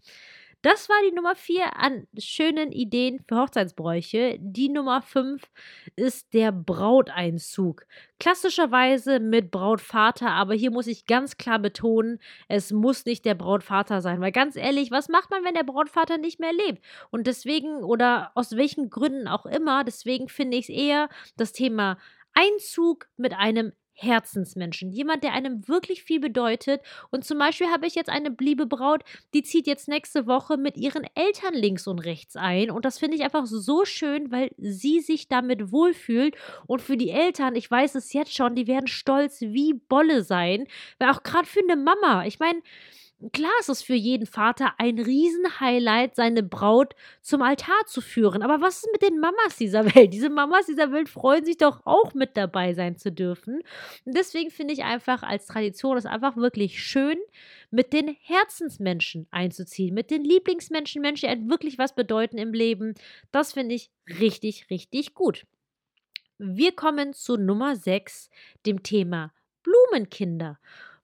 Das 0.62 0.90
war 0.90 0.96
die 1.08 1.14
Nummer 1.14 1.34
4 1.36 1.78
an 1.78 2.06
schönen 2.18 2.70
Ideen 2.70 3.24
für 3.26 3.38
Hochzeitsbräuche. 3.38 4.36
Die 4.40 4.68
Nummer 4.68 5.00
5 5.00 5.42
ist 5.96 6.34
der 6.34 6.52
Brauteinzug. 6.52 7.86
Klassischerweise 8.18 9.20
mit 9.20 9.50
Brautvater, 9.50 10.28
aber 10.28 10.52
hier 10.52 10.70
muss 10.70 10.86
ich 10.86 11.06
ganz 11.06 11.38
klar 11.38 11.58
betonen, 11.58 12.18
es 12.46 12.72
muss 12.72 13.06
nicht 13.06 13.24
der 13.24 13.34
Brautvater 13.34 14.02
sein. 14.02 14.20
Weil 14.20 14.32
ganz 14.32 14.54
ehrlich, 14.54 14.90
was 14.90 15.08
macht 15.08 15.30
man, 15.30 15.44
wenn 15.44 15.54
der 15.54 15.64
Brautvater 15.64 16.18
nicht 16.18 16.40
mehr 16.40 16.52
lebt? 16.52 16.84
Und 17.10 17.26
deswegen, 17.26 17.82
oder 17.82 18.30
aus 18.34 18.54
welchen 18.54 18.90
Gründen 18.90 19.28
auch 19.28 19.46
immer, 19.46 19.82
deswegen 19.82 20.28
finde 20.28 20.58
ich 20.58 20.68
es 20.68 20.76
eher 20.76 21.08
das 21.36 21.52
Thema 21.52 21.96
Einzug 22.34 23.08
mit 23.16 23.32
einem 23.32 23.72
Herzensmenschen, 24.02 24.90
jemand, 24.90 25.22
der 25.24 25.32
einem 25.32 25.66
wirklich 25.68 26.02
viel 26.02 26.20
bedeutet. 26.20 26.80
Und 27.10 27.24
zum 27.24 27.38
Beispiel 27.38 27.68
habe 27.68 27.86
ich 27.86 27.94
jetzt 27.94 28.10
eine 28.10 28.34
liebe 28.40 28.66
Braut, 28.66 29.02
die 29.34 29.42
zieht 29.42 29.66
jetzt 29.66 29.88
nächste 29.88 30.26
Woche 30.26 30.56
mit 30.56 30.76
ihren 30.76 31.04
Eltern 31.14 31.54
links 31.54 31.86
und 31.86 31.98
rechts 32.00 32.36
ein. 32.36 32.70
Und 32.70 32.84
das 32.84 32.98
finde 32.98 33.16
ich 33.16 33.22
einfach 33.22 33.46
so 33.46 33.84
schön, 33.84 34.30
weil 34.30 34.50
sie 34.56 35.00
sich 35.00 35.28
damit 35.28 35.72
wohlfühlt. 35.72 36.36
Und 36.66 36.80
für 36.80 36.96
die 36.96 37.10
Eltern, 37.10 37.56
ich 37.56 37.70
weiß 37.70 37.94
es 37.94 38.12
jetzt 38.12 38.34
schon, 38.34 38.54
die 38.54 38.66
werden 38.66 38.86
stolz 38.86 39.40
wie 39.40 39.74
Bolle 39.74 40.22
sein. 40.22 40.66
Weil 40.98 41.10
auch 41.10 41.22
gerade 41.22 41.46
für 41.46 41.60
eine 41.60 41.76
Mama, 41.76 42.24
ich 42.24 42.38
meine, 42.38 42.60
Klar 43.32 43.52
ist 43.60 43.68
es 43.68 43.82
für 43.82 43.94
jeden 43.94 44.26
Vater 44.26 44.72
ein 44.78 44.98
Riesenhighlight, 44.98 46.16
seine 46.16 46.42
Braut 46.42 46.94
zum 47.20 47.42
Altar 47.42 47.84
zu 47.86 48.00
führen. 48.00 48.42
Aber 48.42 48.62
was 48.62 48.78
ist 48.78 48.88
mit 48.92 49.02
den 49.02 49.20
Mamas 49.20 49.56
dieser 49.58 49.84
Welt? 49.94 50.14
Diese 50.14 50.30
Mamas 50.30 50.66
dieser 50.66 50.90
Welt 50.90 51.10
freuen 51.10 51.44
sich 51.44 51.58
doch 51.58 51.84
auch 51.84 52.14
mit 52.14 52.36
dabei 52.38 52.72
sein 52.72 52.96
zu 52.96 53.12
dürfen. 53.12 53.60
Und 54.06 54.16
deswegen 54.16 54.50
finde 54.50 54.72
ich 54.72 54.84
einfach 54.84 55.22
als 55.22 55.46
Tradition 55.46 55.98
es 55.98 56.06
einfach 56.06 56.36
wirklich 56.36 56.82
schön, 56.82 57.18
mit 57.70 57.92
den 57.92 58.16
Herzensmenschen 58.22 59.26
einzuziehen, 59.30 59.94
mit 59.94 60.10
den 60.10 60.24
Lieblingsmenschen, 60.24 61.02
Menschen, 61.02 61.26
die 61.26 61.32
einem 61.32 61.50
wirklich 61.50 61.76
was 61.76 61.94
bedeuten 61.94 62.38
im 62.38 62.54
Leben. 62.54 62.94
Das 63.32 63.52
finde 63.52 63.74
ich 63.74 63.90
richtig, 64.18 64.70
richtig 64.70 65.14
gut. 65.14 65.46
Wir 66.38 66.72
kommen 66.72 67.12
zu 67.12 67.36
Nummer 67.36 67.76
6, 67.76 68.30
dem 68.64 68.82
Thema 68.82 69.30
Blumenkinder. 69.62 70.58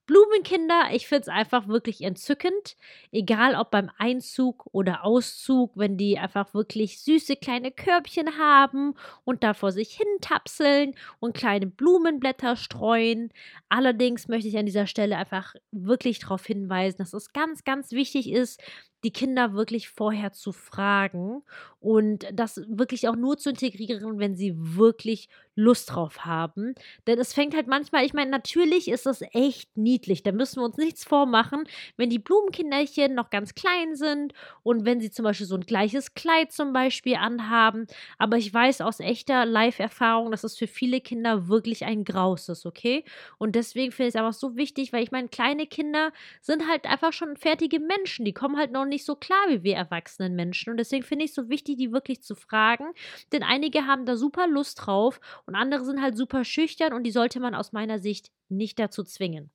Blumenkinder, 0.07 0.85
ich 0.93 1.07
finde 1.07 1.23
es 1.23 1.27
einfach 1.27 1.67
wirklich 1.67 2.01
entzückend. 2.01 2.77
Egal 3.11 3.55
ob 3.55 3.71
beim 3.71 3.91
Einzug 3.97 4.65
oder 4.71 5.03
Auszug, 5.03 5.73
wenn 5.75 5.97
die 5.97 6.17
einfach 6.17 6.53
wirklich 6.53 7.01
süße 7.03 7.35
kleine 7.35 7.71
Körbchen 7.71 8.37
haben 8.39 8.95
und 9.25 9.43
da 9.43 9.53
vor 9.53 9.71
sich 9.71 9.91
hin 9.91 10.07
tapseln 10.21 10.95
und 11.19 11.35
kleine 11.35 11.67
Blumenblätter 11.67 12.55
streuen. 12.55 13.31
Allerdings 13.69 14.27
möchte 14.29 14.47
ich 14.47 14.57
an 14.57 14.65
dieser 14.65 14.87
Stelle 14.87 15.17
einfach 15.17 15.53
wirklich 15.71 16.19
darauf 16.19 16.45
hinweisen, 16.45 16.97
dass 16.99 17.13
es 17.13 17.33
ganz, 17.33 17.63
ganz 17.65 17.91
wichtig 17.91 18.31
ist, 18.31 18.61
die 19.03 19.11
Kinder 19.11 19.53
wirklich 19.53 19.89
vorher 19.89 20.33
zu 20.33 20.51
fragen 20.51 21.43
und 21.79 22.25
das 22.33 22.61
wirklich 22.67 23.07
auch 23.07 23.15
nur 23.15 23.37
zu 23.37 23.49
integrieren, 23.51 24.19
wenn 24.19 24.35
sie 24.35 24.53
wirklich 24.57 25.29
Lust 25.55 25.91
drauf 25.91 26.25
haben. 26.25 26.75
Denn 27.07 27.19
es 27.19 27.33
fängt 27.33 27.55
halt 27.55 27.67
manchmal, 27.67 28.05
ich 28.05 28.13
meine, 28.13 28.29
natürlich 28.31 28.87
ist 28.89 29.05
das 29.05 29.21
echt 29.33 29.75
niedlich. 29.75 30.21
Da 30.23 30.31
müssen 30.31 30.59
wir 30.61 30.65
uns 30.65 30.77
nichts 30.77 31.03
vormachen, 31.03 31.63
wenn 31.97 32.09
die 32.09 32.19
Blumenkinderchen 32.19 33.15
noch 33.15 33.29
ganz 33.29 33.55
klein 33.55 33.95
sind 33.95 34.33
und 34.63 34.85
wenn 34.85 34.99
sie 34.99 35.09
zum 35.11 35.23
Beispiel 35.23 35.47
so 35.47 35.55
ein 35.55 35.61
gleiches 35.65 36.13
Kleid 36.13 36.51
zum 36.51 36.73
Beispiel 36.73 37.15
anhaben. 37.15 37.87
Aber 38.17 38.37
ich 38.37 38.53
weiß 38.53 38.81
aus 38.81 38.99
echter 38.99 39.45
Live-Erfahrung, 39.45 40.31
dass 40.31 40.43
es 40.43 40.57
für 40.57 40.67
viele 40.67 41.01
Kinder 41.01 41.47
wirklich 41.47 41.85
ein 41.85 42.03
Graus 42.03 42.49
ist, 42.49 42.65
okay? 42.65 43.03
Und 43.37 43.55
deswegen 43.55 43.91
finde 43.91 44.09
ich 44.09 44.15
es 44.15 44.19
einfach 44.19 44.33
so 44.37 44.55
wichtig, 44.55 44.93
weil 44.93 45.03
ich 45.03 45.11
meine, 45.11 45.29
kleine 45.29 45.67
Kinder 45.67 46.11
sind 46.41 46.67
halt 46.67 46.85
einfach 46.85 47.13
schon 47.13 47.35
fertige 47.37 47.79
Menschen. 47.79 48.25
Die 48.25 48.33
kommen 48.33 48.57
halt 48.57 48.71
noch 48.71 48.85
nicht 48.87 49.05
so 49.05 49.15
klar 49.15 49.45
wie 49.49 49.63
wir 49.63 49.75
erwachsenen 49.75 50.35
Menschen. 50.35 50.71
Und 50.71 50.77
deswegen 50.77 51.03
finde 51.03 51.25
ich 51.25 51.31
es 51.31 51.35
so 51.35 51.49
wichtig, 51.49 51.77
die 51.77 51.91
wirklich 51.91 52.21
zu 52.21 52.35
fragen. 52.35 52.85
Denn 53.31 53.43
einige 53.43 53.85
haben 53.85 54.05
da 54.05 54.15
super 54.17 54.47
Lust 54.47 54.85
drauf 54.85 55.19
und 55.45 55.55
andere 55.55 55.85
sind 55.85 56.01
halt 56.01 56.17
super 56.17 56.43
schüchtern 56.43 56.93
und 56.93 57.03
die 57.03 57.11
sollte 57.11 57.39
man 57.39 57.55
aus 57.55 57.71
meiner 57.71 57.99
Sicht 57.99 58.31
nicht 58.49 58.79
dazu 58.79 59.03
zwingen. 59.03 59.51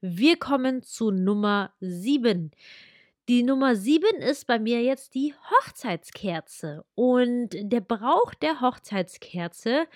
Wir 0.00 0.36
kommen 0.36 0.82
zu 0.82 1.10
Nummer 1.10 1.72
7. 1.80 2.50
Die 3.28 3.42
Nummer 3.44 3.76
7 3.76 4.20
ist 4.22 4.46
bei 4.46 4.58
mir 4.58 4.82
jetzt 4.82 5.14
die 5.14 5.34
Hochzeitskerze. 5.50 6.84
Und 6.94 7.50
der 7.52 7.80
Brauch 7.80 8.34
der 8.34 8.60
Hochzeitskerze 8.60 9.86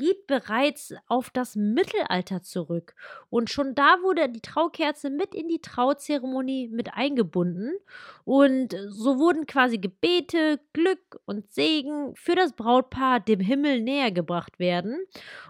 geht 0.00 0.26
bereits 0.26 0.94
auf 1.06 1.30
das 1.30 1.54
Mittelalter 1.54 2.42
zurück. 2.42 2.94
Und 3.28 3.50
schon 3.50 3.76
da 3.76 3.98
wurde 4.02 4.28
die 4.28 4.40
Traukerze 4.40 5.10
mit 5.10 5.34
in 5.34 5.46
die 5.46 5.60
Trauzeremonie 5.60 6.68
mit 6.68 6.94
eingebunden. 6.94 7.74
Und 8.24 8.74
so 8.88 9.18
wurden 9.18 9.46
quasi 9.46 9.78
Gebete, 9.78 10.58
Glück 10.72 11.20
und 11.26 11.52
Segen 11.52 12.14
für 12.16 12.34
das 12.34 12.54
Brautpaar 12.54 13.20
dem 13.20 13.40
Himmel 13.40 13.82
näher 13.82 14.10
gebracht 14.10 14.58
werden. 14.58 14.98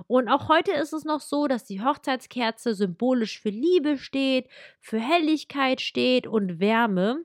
Und 0.07 0.29
auch 0.29 0.49
heute 0.49 0.73
ist 0.73 0.93
es 0.93 1.05
noch 1.05 1.21
so, 1.21 1.47
dass 1.47 1.65
die 1.65 1.83
Hochzeitskerze 1.83 2.75
symbolisch 2.75 3.41
für 3.41 3.51
Liebe 3.51 3.97
steht, 3.97 4.49
für 4.81 4.99
Helligkeit 4.99 5.81
steht 5.81 6.27
und 6.27 6.61
Wärme. 6.61 7.25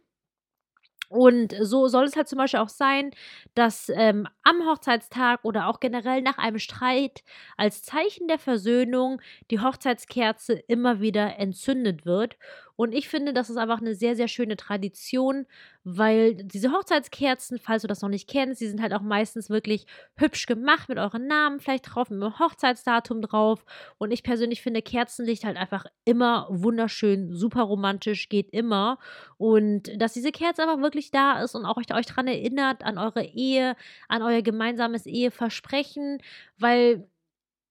Und 1.10 1.54
so 1.62 1.88
soll 1.88 2.06
es 2.06 2.16
halt 2.16 2.28
zum 2.28 2.38
Beispiel 2.38 2.60
auch 2.60 2.70
sein, 2.70 3.12
dass 3.54 3.90
ähm, 3.90 4.28
am 4.44 4.66
Hochzeitstag 4.68 5.40
oder 5.44 5.68
auch 5.68 5.80
generell 5.80 6.22
nach 6.22 6.38
einem 6.38 6.60
Streit 6.60 7.24
als 7.58 7.84
Zeichen 7.84 8.28
der 8.28 8.40
Versöhnung 8.40 9.22
die 9.52 9.60
Hochzeitskerze 9.60 10.54
immer 10.54 11.00
wieder 11.02 11.38
entzündet 11.40 12.06
wird. 12.06 12.38
Und 12.76 12.94
ich 12.94 13.08
finde, 13.08 13.34
das 13.34 13.50
ist 13.50 13.58
einfach 13.58 13.80
eine 13.80 13.96
sehr, 13.96 14.16
sehr 14.16 14.28
schöne 14.28 14.58
Tradition, 14.58 15.46
weil 15.84 16.36
diese 16.36 16.72
Hochzeitskerzen, 16.72 17.60
falls 17.60 17.84
du 17.84 17.88
das 17.88 18.02
noch 18.02 18.10
nicht 18.10 18.28
kennst, 18.30 18.60
die 18.60 18.68
sind 18.68 18.82
halt 18.82 18.94
auch 18.94 19.02
meistens 19.02 19.50
wirklich 19.50 19.86
hübsch 20.16 20.46
gemacht 20.46 20.90
mit 20.90 20.98
euren 20.98 21.28
Namen 21.28 21.60
vielleicht 21.60 21.94
drauf, 21.94 22.10
mit 22.10 22.22
dem 22.22 22.40
Hochzeitsdatum 22.40 23.22
drauf. 23.22 23.66
Und 23.98 24.12
ich 24.12 24.24
persönlich 24.24 24.62
finde 24.62 24.82
Kerzenlicht 24.82 25.46
halt 25.46 25.58
einfach 25.58 25.86
immer 26.04 26.48
wunderschön, 26.50 27.34
super 27.34 27.62
romantisch, 27.62 28.30
geht 28.30 28.50
immer. 28.52 29.00
Und 29.38 29.90
dass 30.02 30.14
diese 30.14 30.32
Kerze 30.32 30.64
einfach 30.64 30.82
wirklich 30.82 31.12
da 31.12 31.42
ist 31.42 31.56
und 31.56 31.66
auch 31.66 31.78
euch, 31.78 31.94
euch 31.94 32.06
daran 32.06 32.28
erinnert, 32.28 32.84
an 32.84 32.98
eure 32.98 33.24
Ehe, 33.24 33.76
an 34.08 34.22
euer 34.22 34.42
gemeinsames 34.42 35.06
Eheversprechen, 35.06 36.20
weil 36.58 37.08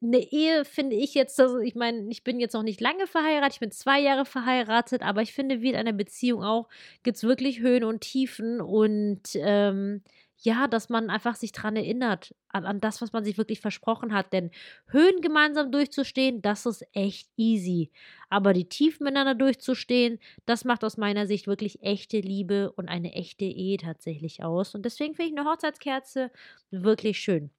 eine 0.04 0.18
Ehe 0.18 0.64
finde 0.64 0.96
ich 0.96 1.14
jetzt, 1.14 1.38
also 1.40 1.58
ich 1.58 1.75
meine, 1.75 2.08
ich 2.11 2.25
bin 2.25 2.40
jetzt 2.40 2.52
noch 2.52 2.62
nicht 2.62 2.80
lange 2.80 3.06
verheiratet, 3.06 3.54
ich 3.54 3.61
bin 3.61 3.70
zwei 3.70 4.00
Jahre 4.00 4.25
verheiratet, 4.25 5.02
aber 5.02 5.23
ich 5.23 5.32
finde, 5.32 5.62
wie 5.62 5.70
in 5.70 5.76
einer 5.76 5.92
Beziehung 5.92 6.44
auch, 6.44 6.68
gibt 7.02 7.16
es 7.16 7.25
wirklich 7.25 7.61
Höhen 7.61 7.84
und 7.84 8.00
Tiefen 8.00 8.61
und 8.61 9.23
ähm, 9.34 10.02
ja, 10.44 10.68
dass 10.68 10.90
man 10.90 11.08
einfach 11.08 11.37
sich 11.37 11.52
daran 11.52 11.76
erinnert, 11.76 12.34
an, 12.49 12.66
an, 12.66 12.80
das, 12.80 13.00
was 13.00 13.12
man 13.12 13.25
sich 13.25 13.38
wirklich 13.38 13.61
versprochen 13.61 14.12
hat. 14.12 14.32
Denn 14.32 14.50
Höhen 14.88 15.23
gemeinsam 15.23 15.73
durchzustehen, 15.73 16.42
das 16.42 16.66
ist 16.66 16.87
echt 16.92 17.30
easy. 17.37 17.90
Aber 18.28 18.52
die 18.52 18.68
Tiefen 18.68 19.04
miteinander 19.04 19.34
durchzustehen, 19.34 20.18
das 20.44 20.64
macht 20.64 20.84
aus 20.84 20.99
meiner 20.99 21.26
Sicht 21.26 21.46
wirklich 21.46 21.82
echte 21.82 22.20
Liebe 22.20 22.73
und 22.73 22.88
eine 22.88 23.14
echte 23.14 23.44
Ehe 23.46 23.78
tatsächlich 23.78 24.42
aus. 24.42 24.75
Und 24.75 24.84
deswegen 24.84 25.14
finde 25.14 25.32
ich 25.32 25.38
eine 25.38 25.49
Hochzeitskerze 25.49 26.30
wirklich 26.70 27.18
schön. 27.20 27.50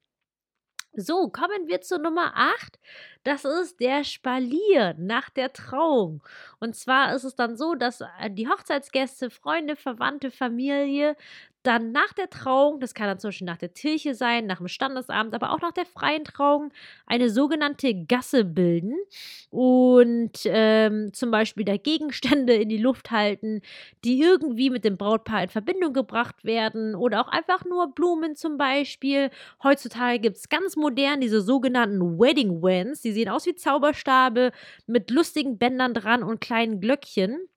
So, 0.98 1.28
kommen 1.28 1.68
wir 1.68 1.82
zu 1.82 1.98
Nummer 1.98 2.32
8. 2.34 2.78
Das 3.22 3.44
ist 3.44 3.80
der 3.80 4.02
Spalier 4.02 4.94
nach 4.98 5.28
der 5.28 5.52
Trauung. 5.52 6.22
Und 6.58 6.74
zwar 6.74 7.14
ist 7.14 7.24
es 7.24 7.34
dann 7.34 7.56
so, 7.58 7.74
dass 7.74 8.00
äh, 8.00 8.30
die 8.30 8.48
Hochzeitsgäste, 8.48 9.28
Freunde, 9.28 9.76
Verwandte, 9.76 10.30
Familie 10.30 11.14
dann 11.66 11.92
nach 11.92 12.12
der 12.12 12.30
Trauung, 12.30 12.80
das 12.80 12.94
kann 12.94 13.06
dann 13.08 13.18
zum 13.18 13.28
Beispiel 13.28 13.46
nach 13.46 13.56
der 13.56 13.68
Kirche 13.68 14.14
sein, 14.14 14.46
nach 14.46 14.58
dem 14.58 14.68
Standesamt, 14.68 15.34
aber 15.34 15.52
auch 15.52 15.60
nach 15.60 15.72
der 15.72 15.86
freien 15.86 16.24
Trauung, 16.24 16.72
eine 17.06 17.30
sogenannte 17.30 17.94
Gasse 18.06 18.44
bilden 18.44 18.94
und 19.50 20.32
ähm, 20.44 21.12
zum 21.12 21.30
Beispiel 21.30 21.64
da 21.64 21.76
Gegenstände 21.76 22.54
in 22.54 22.68
die 22.68 22.78
Luft 22.78 23.10
halten, 23.10 23.62
die 24.04 24.20
irgendwie 24.20 24.70
mit 24.70 24.84
dem 24.84 24.96
Brautpaar 24.96 25.42
in 25.44 25.48
Verbindung 25.48 25.92
gebracht 25.92 26.44
werden 26.44 26.94
oder 26.94 27.20
auch 27.20 27.28
einfach 27.28 27.64
nur 27.64 27.92
Blumen 27.94 28.36
zum 28.36 28.58
Beispiel. 28.58 29.30
Heutzutage 29.62 30.18
gibt 30.20 30.36
es 30.36 30.48
ganz 30.48 30.76
modern 30.76 31.20
diese 31.20 31.40
sogenannten 31.40 32.18
Wedding 32.18 32.62
Wands, 32.62 33.02
die 33.02 33.12
sehen 33.12 33.28
aus 33.28 33.46
wie 33.46 33.54
Zauberstabe 33.54 34.52
mit 34.86 35.10
lustigen 35.10 35.58
Bändern 35.58 35.94
dran 35.94 36.22
und 36.22 36.40
kleinen 36.40 36.80
Glöckchen. 36.80 37.48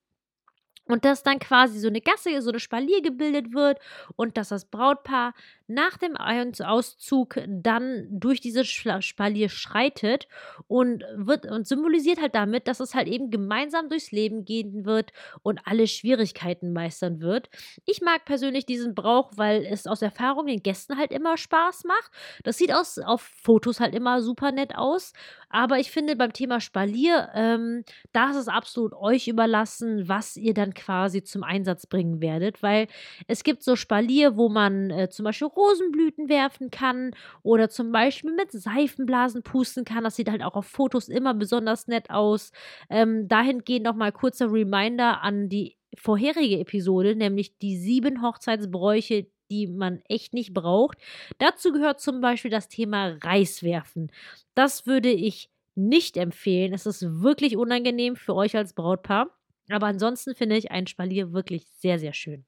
Und 0.89 1.05
dass 1.05 1.21
dann 1.21 1.39
quasi 1.39 1.79
so 1.79 1.87
eine 1.87 2.01
Gasse, 2.01 2.41
so 2.41 2.49
eine 2.49 2.59
Spalier 2.59 3.01
gebildet 3.01 3.53
wird 3.53 3.79
und 4.15 4.37
dass 4.37 4.49
das 4.49 4.65
Brautpaar 4.65 5.33
nach 5.69 5.97
dem 5.97 6.17
Auszug 6.17 7.39
dann 7.47 8.07
durch 8.09 8.41
diese 8.41 8.65
Spalier 8.65 9.49
schreitet 9.49 10.27
und 10.67 11.03
wird 11.15 11.45
und 11.45 11.67
symbolisiert 11.67 12.19
halt 12.19 12.35
damit, 12.35 12.67
dass 12.67 12.79
es 12.79 12.95
halt 12.95 13.07
eben 13.07 13.29
gemeinsam 13.29 13.87
durchs 13.87 14.11
Leben 14.11 14.45
gehen 14.45 14.85
wird 14.85 15.13
und 15.43 15.61
alle 15.65 15.87
Schwierigkeiten 15.87 16.73
meistern 16.73 17.21
wird. 17.21 17.49
Ich 17.85 18.01
mag 18.01 18.25
persönlich 18.25 18.65
diesen 18.65 18.95
Brauch, 18.95 19.31
weil 19.35 19.65
es 19.65 19.85
aus 19.85 20.01
Erfahrung 20.01 20.47
den 20.47 20.63
Gästen 20.63 20.97
halt 20.97 21.11
immer 21.11 21.37
Spaß 21.37 21.83
macht. 21.83 22.11
Das 22.43 22.57
sieht 22.57 22.73
aus, 22.73 22.97
auf 22.97 23.21
Fotos 23.21 23.79
halt 23.79 23.93
immer 23.93 24.21
super 24.21 24.51
nett 24.51 24.75
aus. 24.75 25.13
Aber 25.49 25.79
ich 25.79 25.91
finde 25.91 26.15
beim 26.15 26.31
Thema 26.31 26.61
Spalier, 26.61 27.29
ähm, 27.33 27.83
da 28.11 28.29
ist 28.29 28.37
es 28.37 28.47
absolut 28.47 28.93
euch 28.93 29.27
überlassen, 29.27 30.07
was 30.07 30.37
ihr 30.37 30.53
dann 30.53 30.73
quasi 30.73 31.23
zum 31.23 31.43
Einsatz 31.43 31.87
bringen 31.87 32.21
werdet, 32.21 32.61
weil 32.61 32.87
es 33.27 33.43
gibt 33.43 33.63
so 33.63 33.75
Spalier, 33.75 34.37
wo 34.37 34.49
man 34.49 34.91
äh, 34.91 35.09
zum 35.09 35.25
Beispiel 35.25 35.47
Rosenblüten 35.59 36.29
werfen 36.29 36.71
kann 36.71 37.11
oder 37.43 37.69
zum 37.69 37.91
Beispiel 37.91 38.33
mit 38.33 38.51
Seifenblasen 38.51 39.43
pusten 39.43 39.83
kann. 39.83 40.03
Das 40.03 40.15
sieht 40.15 40.29
halt 40.29 40.43
auch 40.43 40.55
auf 40.55 40.65
Fotos 40.65 41.09
immer 41.09 41.33
besonders 41.33 41.87
nett 41.87 42.09
aus. 42.09 42.51
Ähm, 42.89 43.27
dahingehend 43.27 43.85
nochmal 43.85 44.11
kurzer 44.11 44.51
Reminder 44.51 45.21
an 45.21 45.49
die 45.49 45.77
vorherige 45.97 46.59
Episode, 46.59 47.15
nämlich 47.15 47.57
die 47.57 47.77
sieben 47.77 48.21
Hochzeitsbräuche, 48.21 49.27
die 49.51 49.67
man 49.67 50.01
echt 50.07 50.33
nicht 50.33 50.53
braucht. 50.53 50.97
Dazu 51.39 51.71
gehört 51.71 51.99
zum 51.99 52.21
Beispiel 52.21 52.51
das 52.51 52.69
Thema 52.69 53.17
Reiswerfen. 53.21 54.11
Das 54.53 54.85
würde 54.85 55.09
ich 55.09 55.49
nicht 55.75 56.17
empfehlen. 56.17 56.73
Es 56.73 56.85
ist 56.85 57.21
wirklich 57.21 57.57
unangenehm 57.57 58.15
für 58.15 58.35
euch 58.35 58.55
als 58.55 58.73
Brautpaar. 58.73 59.29
Aber 59.69 59.87
ansonsten 59.87 60.35
finde 60.35 60.57
ich 60.57 60.71
ein 60.71 60.87
Spalier 60.87 61.31
wirklich 61.31 61.65
sehr, 61.67 61.99
sehr 61.99 62.13
schön 62.13 62.45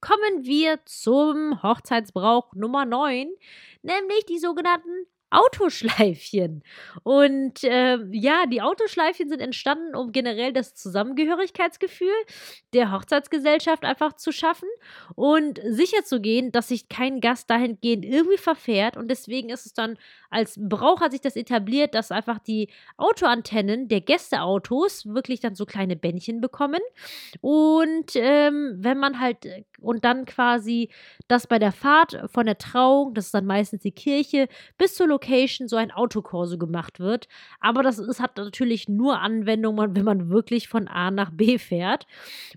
kommen 0.00 0.44
wir 0.44 0.78
zum 0.84 1.62
Hochzeitsbrauch 1.62 2.52
Nummer 2.54 2.84
9, 2.84 3.28
nämlich 3.82 4.26
die 4.26 4.38
sogenannten 4.38 5.06
Autoschleifchen. 5.30 6.62
Und 7.02 7.64
äh, 7.64 7.98
ja, 8.12 8.46
die 8.46 8.62
Autoschleifchen 8.62 9.28
sind 9.28 9.40
entstanden, 9.40 9.96
um 9.96 10.12
generell 10.12 10.52
das 10.52 10.74
Zusammengehörigkeitsgefühl 10.74 12.14
der 12.72 12.92
Hochzeitsgesellschaft 12.92 13.84
einfach 13.84 14.14
zu 14.14 14.32
schaffen 14.32 14.68
und 15.16 15.60
sicherzugehen, 15.64 16.52
dass 16.52 16.68
sich 16.68 16.88
kein 16.88 17.20
Gast 17.20 17.50
dahingehend 17.50 18.04
irgendwie 18.04 18.38
verfährt. 18.38 18.96
Und 18.96 19.08
deswegen 19.08 19.50
ist 19.50 19.66
es 19.66 19.74
dann 19.74 19.98
als 20.36 20.58
Brauch 20.60 21.00
hat 21.00 21.12
sich 21.12 21.22
das 21.22 21.34
etabliert, 21.34 21.94
dass 21.94 22.12
einfach 22.12 22.38
die 22.38 22.68
Autoantennen 22.98 23.88
der 23.88 24.02
Gästeautos 24.02 25.06
wirklich 25.06 25.40
dann 25.40 25.54
so 25.54 25.64
kleine 25.64 25.96
Bändchen 25.96 26.42
bekommen. 26.42 26.80
Und 27.40 28.14
ähm, 28.16 28.76
wenn 28.76 28.98
man 28.98 29.18
halt 29.18 29.48
und 29.80 30.04
dann 30.04 30.26
quasi 30.26 30.90
das 31.28 31.46
bei 31.46 31.58
der 31.58 31.72
Fahrt 31.72 32.20
von 32.26 32.44
der 32.44 32.58
Trauung, 32.58 33.14
das 33.14 33.26
ist 33.26 33.34
dann 33.34 33.46
meistens 33.46 33.82
die 33.82 33.92
Kirche, 33.92 34.48
bis 34.76 34.94
zur 34.94 35.06
Location 35.06 35.68
so 35.68 35.76
ein 35.76 35.90
Autokorso 35.90 36.58
gemacht 36.58 37.00
wird. 37.00 37.28
Aber 37.60 37.82
das 37.82 37.98
ist, 37.98 38.20
hat 38.20 38.36
natürlich 38.36 38.88
nur 38.88 39.20
Anwendung, 39.20 39.78
wenn 39.78 40.04
man 40.04 40.28
wirklich 40.28 40.68
von 40.68 40.86
A 40.86 41.10
nach 41.10 41.30
B 41.30 41.58
fährt. 41.58 42.06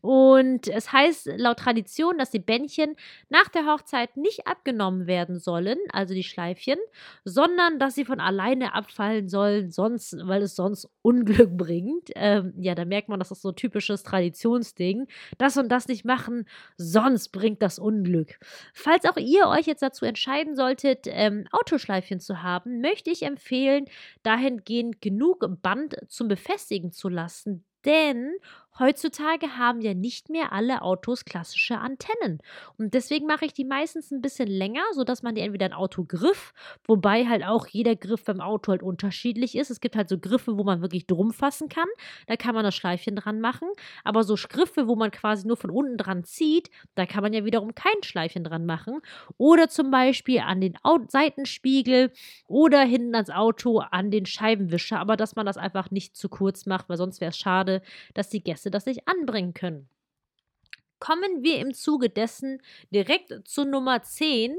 Und 0.02 0.68
es 0.68 0.92
heißt 0.92 1.32
laut 1.38 1.60
Tradition, 1.60 2.18
dass 2.18 2.32
die 2.32 2.40
Bändchen 2.40 2.96
nach 3.30 3.48
der 3.48 3.66
Hochzeit 3.66 4.18
nicht 4.18 4.48
abgenommen 4.48 5.08
werden 5.08 5.40
sollen, 5.40 5.78
also 5.94 6.14
die 6.14 6.24
Schleifchen, 6.24 6.80
sondern 7.24 7.69
dass 7.78 7.96
sie 7.96 8.06
von 8.06 8.20
alleine 8.20 8.74
abfallen 8.74 9.28
sollen, 9.28 9.70
sonst, 9.70 10.16
weil 10.24 10.42
es 10.42 10.56
sonst 10.56 10.90
Unglück 11.02 11.56
bringt. 11.58 12.10
Ähm, 12.16 12.54
ja, 12.58 12.74
da 12.74 12.86
merkt 12.86 13.10
man, 13.10 13.20
das 13.20 13.32
ist 13.32 13.42
so 13.42 13.50
ein 13.50 13.56
typisches 13.56 14.04
Traditionsding. 14.04 15.08
Das 15.38 15.58
und 15.58 15.70
das 15.70 15.88
nicht 15.88 16.06
machen, 16.06 16.46
sonst 16.78 17.30
bringt 17.30 17.62
das 17.62 17.78
Unglück. 17.78 18.40
Falls 18.74 19.06
auch 19.06 19.18
ihr 19.18 19.48
euch 19.48 19.68
jetzt 19.68 19.84
dazu 19.84 20.06
entscheiden 20.06 20.56
solltet, 20.56 21.06
ähm, 21.08 21.46
Autoschleifchen 21.52 22.20
zu 22.20 22.42
haben, 22.42 22.82
möchte 22.82 23.12
ich 23.12 23.24
empfehlen, 23.24 23.86
dahingehend 24.24 25.02
genug 25.02 25.46
Band 25.62 25.98
zum 26.08 26.30
Befestigen 26.30 26.92
zu 26.92 27.10
lassen, 27.10 27.66
denn 27.86 28.34
Heutzutage 28.80 29.58
haben 29.58 29.82
ja 29.82 29.94
nicht 29.94 30.30
mehr 30.30 30.54
alle 30.54 30.82
Autos 30.82 31.26
klassische 31.26 31.78
Antennen. 31.78 32.40
Und 32.78 32.94
deswegen 32.94 33.28
mache 33.28 33.46
ich 33.46 33.54
die 33.54 33.66
meistens 33.66 34.10
ein 34.10 34.22
bisschen 34.22 34.48
länger, 34.48 34.84
sodass 34.94 35.22
man 35.22 35.36
die 35.36 35.42
entweder 35.42 35.66
ein 35.66 35.74
Autogriff, 35.74 36.54
wobei 36.88 37.26
halt 37.28 37.44
auch 37.46 37.68
jeder 37.68 37.98
Griff 37.98 38.24
beim 38.24 38.40
Auto 38.40 38.72
halt 38.72 38.82
unterschiedlich 38.82 39.58
ist. 39.58 39.70
Es 39.70 39.82
gibt 39.82 39.98
halt 39.98 40.08
so 40.08 40.18
Griffe, 40.18 40.58
wo 40.58 40.64
man 40.64 40.82
wirklich 40.82 41.06
drum 41.08 41.34
fassen 41.34 41.68
kann. 41.68 41.88
Da 42.28 42.38
kann 42.38 42.56
man 42.56 42.64
das 42.64 42.74
Schleifchen 42.74 43.18
dran 43.18 43.42
machen. 43.42 43.68
Aber 44.06 44.24
so 44.24 44.36
Griffe, 44.36 44.88
wo 44.88 44.96
man 44.96 45.12
quasi 45.12 45.46
nur 45.46 45.58
von 45.58 45.70
unten 45.70 45.98
dran 45.98 46.24
zieht, 46.24 46.70
da 46.96 47.06
kann 47.06 47.22
man 47.22 47.34
ja 47.34 47.44
wiederum 47.44 47.76
kein 47.76 48.02
Schleifchen 48.02 48.46
dran 48.46 48.66
machen. 48.66 49.02
Oder 49.38 49.68
zum 49.68 49.92
Beispiel 49.92 50.40
an 50.40 50.62
den 50.62 50.78
Seitenspiegel 51.10 52.12
oder 52.48 52.82
hinten 52.82 53.16
ans 53.16 53.30
Auto 53.30 53.80
an 53.80 54.10
den 54.10 54.26
Scheibenwischer. 54.26 55.00
Aber 55.00 55.18
dass 55.18 55.36
man 55.36 55.46
das 55.46 55.58
einfach 55.58 55.92
nicht 55.92 56.16
zu 56.16 56.30
kurz 56.30 56.66
macht, 56.66 56.88
weil 56.88 56.98
sonst 56.98 57.20
wäre 57.20 57.32
es 57.32 57.38
schade, 57.38 57.82
dass 58.14 58.30
die 58.30 58.42
Gäste 58.42 58.69
das 58.72 58.86
nicht 58.86 59.08
anbringen 59.08 59.54
können 59.54 59.90
kommen 61.00 61.44
wir 61.44 61.60
im 61.60 61.74
Zuge 61.74 62.10
dessen 62.10 62.62
direkt 62.92 63.48
zu 63.48 63.64
Nummer 63.64 64.02
10, 64.02 64.56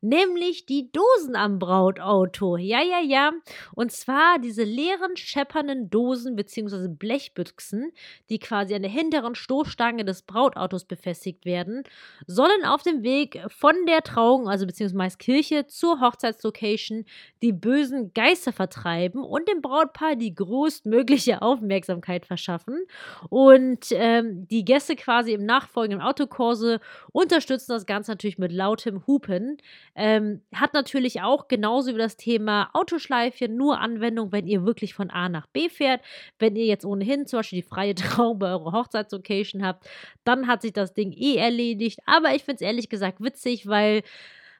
nämlich 0.00 0.66
die 0.66 0.90
Dosen 0.90 1.36
am 1.36 1.58
Brautauto. 1.58 2.56
Ja, 2.56 2.82
ja, 2.82 3.00
ja. 3.00 3.32
Und 3.74 3.92
zwar 3.92 4.38
diese 4.38 4.64
leeren, 4.64 5.16
scheppernden 5.16 5.90
Dosen 5.90 6.36
bzw. 6.36 6.88
Blechbüchsen, 6.88 7.92
die 8.28 8.38
quasi 8.38 8.74
an 8.74 8.82
der 8.82 8.90
hinteren 8.90 9.34
Stoßstange 9.34 10.04
des 10.04 10.22
Brautautos 10.22 10.84
befestigt 10.84 11.44
werden, 11.44 11.84
sollen 12.26 12.64
auf 12.64 12.82
dem 12.82 13.02
Weg 13.02 13.40
von 13.48 13.74
der 13.86 14.02
Trauung, 14.02 14.48
also 14.48 14.66
beziehungsweise 14.66 15.16
Kirche, 15.18 15.66
zur 15.66 16.00
Hochzeitslocation 16.00 17.04
die 17.42 17.52
bösen 17.52 18.12
Geister 18.14 18.52
vertreiben 18.52 19.22
und 19.22 19.48
dem 19.48 19.62
Brautpaar 19.62 20.16
die 20.16 20.34
größtmögliche 20.34 21.42
Aufmerksamkeit 21.42 22.26
verschaffen 22.26 22.84
und 23.30 23.86
ähm, 23.92 24.48
die 24.48 24.64
Gäste 24.64 24.96
quasi 24.96 25.32
im 25.32 25.44
Nachfolger 25.44 25.83
folgenden 25.84 26.00
Autokurse, 26.00 26.80
unterstützen 27.12 27.72
das 27.72 27.84
Ganze 27.84 28.12
natürlich 28.12 28.38
mit 28.38 28.52
lautem 28.52 29.06
Hupen. 29.06 29.58
Ähm, 29.94 30.40
hat 30.54 30.72
natürlich 30.72 31.20
auch 31.20 31.46
genauso 31.46 31.94
wie 31.94 31.98
das 31.98 32.16
Thema 32.16 32.70
Autoschleifchen 32.72 33.54
nur 33.54 33.80
Anwendung, 33.80 34.32
wenn 34.32 34.46
ihr 34.46 34.64
wirklich 34.64 34.94
von 34.94 35.10
A 35.10 35.28
nach 35.28 35.46
B 35.48 35.68
fährt. 35.68 36.00
Wenn 36.38 36.56
ihr 36.56 36.64
jetzt 36.64 36.86
ohnehin 36.86 37.26
zum 37.26 37.40
Beispiel 37.40 37.60
die 37.60 37.68
freie 37.68 37.94
Trauung 37.94 38.38
bei 38.38 38.48
eurer 38.48 38.72
Hochzeitslocation 38.72 39.64
habt, 39.64 39.86
dann 40.24 40.46
hat 40.46 40.62
sich 40.62 40.72
das 40.72 40.94
Ding 40.94 41.12
eh 41.12 41.36
erledigt. 41.36 42.00
Aber 42.06 42.34
ich 42.34 42.44
finde 42.44 42.56
es 42.56 42.62
ehrlich 42.62 42.88
gesagt 42.88 43.20
witzig, 43.20 43.66
weil 43.66 44.02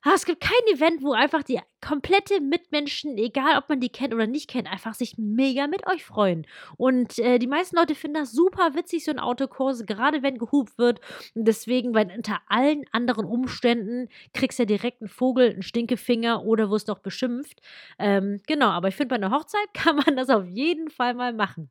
Ah, 0.06 0.12
es 0.14 0.26
gibt 0.26 0.42
kein 0.42 0.74
Event, 0.74 1.02
wo 1.02 1.14
einfach 1.14 1.42
die 1.42 1.58
komplette 1.80 2.42
Mitmenschen, 2.42 3.16
egal 3.16 3.56
ob 3.56 3.70
man 3.70 3.80
die 3.80 3.88
kennt 3.88 4.12
oder 4.12 4.26
nicht 4.26 4.50
kennt, 4.50 4.70
einfach 4.70 4.92
sich 4.92 5.16
mega 5.16 5.66
mit 5.66 5.86
euch 5.86 6.04
freuen. 6.04 6.46
Und 6.76 7.18
äh, 7.18 7.38
die 7.38 7.46
meisten 7.46 7.76
Leute 7.76 7.94
finden 7.94 8.18
das 8.20 8.32
super 8.32 8.74
witzig, 8.74 9.02
so 9.02 9.12
ein 9.12 9.18
Autokurs, 9.18 9.86
gerade 9.86 10.22
wenn 10.22 10.36
gehupt 10.36 10.76
wird. 10.76 11.00
Und 11.34 11.48
deswegen, 11.48 11.94
weil 11.94 12.12
unter 12.14 12.42
allen 12.48 12.84
anderen 12.92 13.24
Umständen 13.24 14.10
kriegst 14.34 14.58
du 14.58 14.64
ja 14.64 14.66
direkt 14.66 15.00
einen 15.00 15.08
Vogel, 15.08 15.50
einen 15.50 15.62
Stinkefinger 15.62 16.44
oder 16.44 16.70
wirst 16.70 16.88
noch 16.88 16.98
beschimpft. 16.98 17.62
Ähm, 17.98 18.42
genau, 18.46 18.68
aber 18.68 18.88
ich 18.88 18.96
finde, 18.96 19.08
bei 19.08 19.16
einer 19.16 19.34
Hochzeit 19.34 19.68
kann 19.72 19.96
man 19.96 20.16
das 20.16 20.28
auf 20.28 20.44
jeden 20.46 20.90
Fall 20.90 21.14
mal 21.14 21.32
machen. 21.32 21.70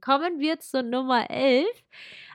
Kommen 0.00 0.40
wir 0.40 0.58
zur 0.60 0.82
Nummer 0.82 1.30
11 1.30 1.66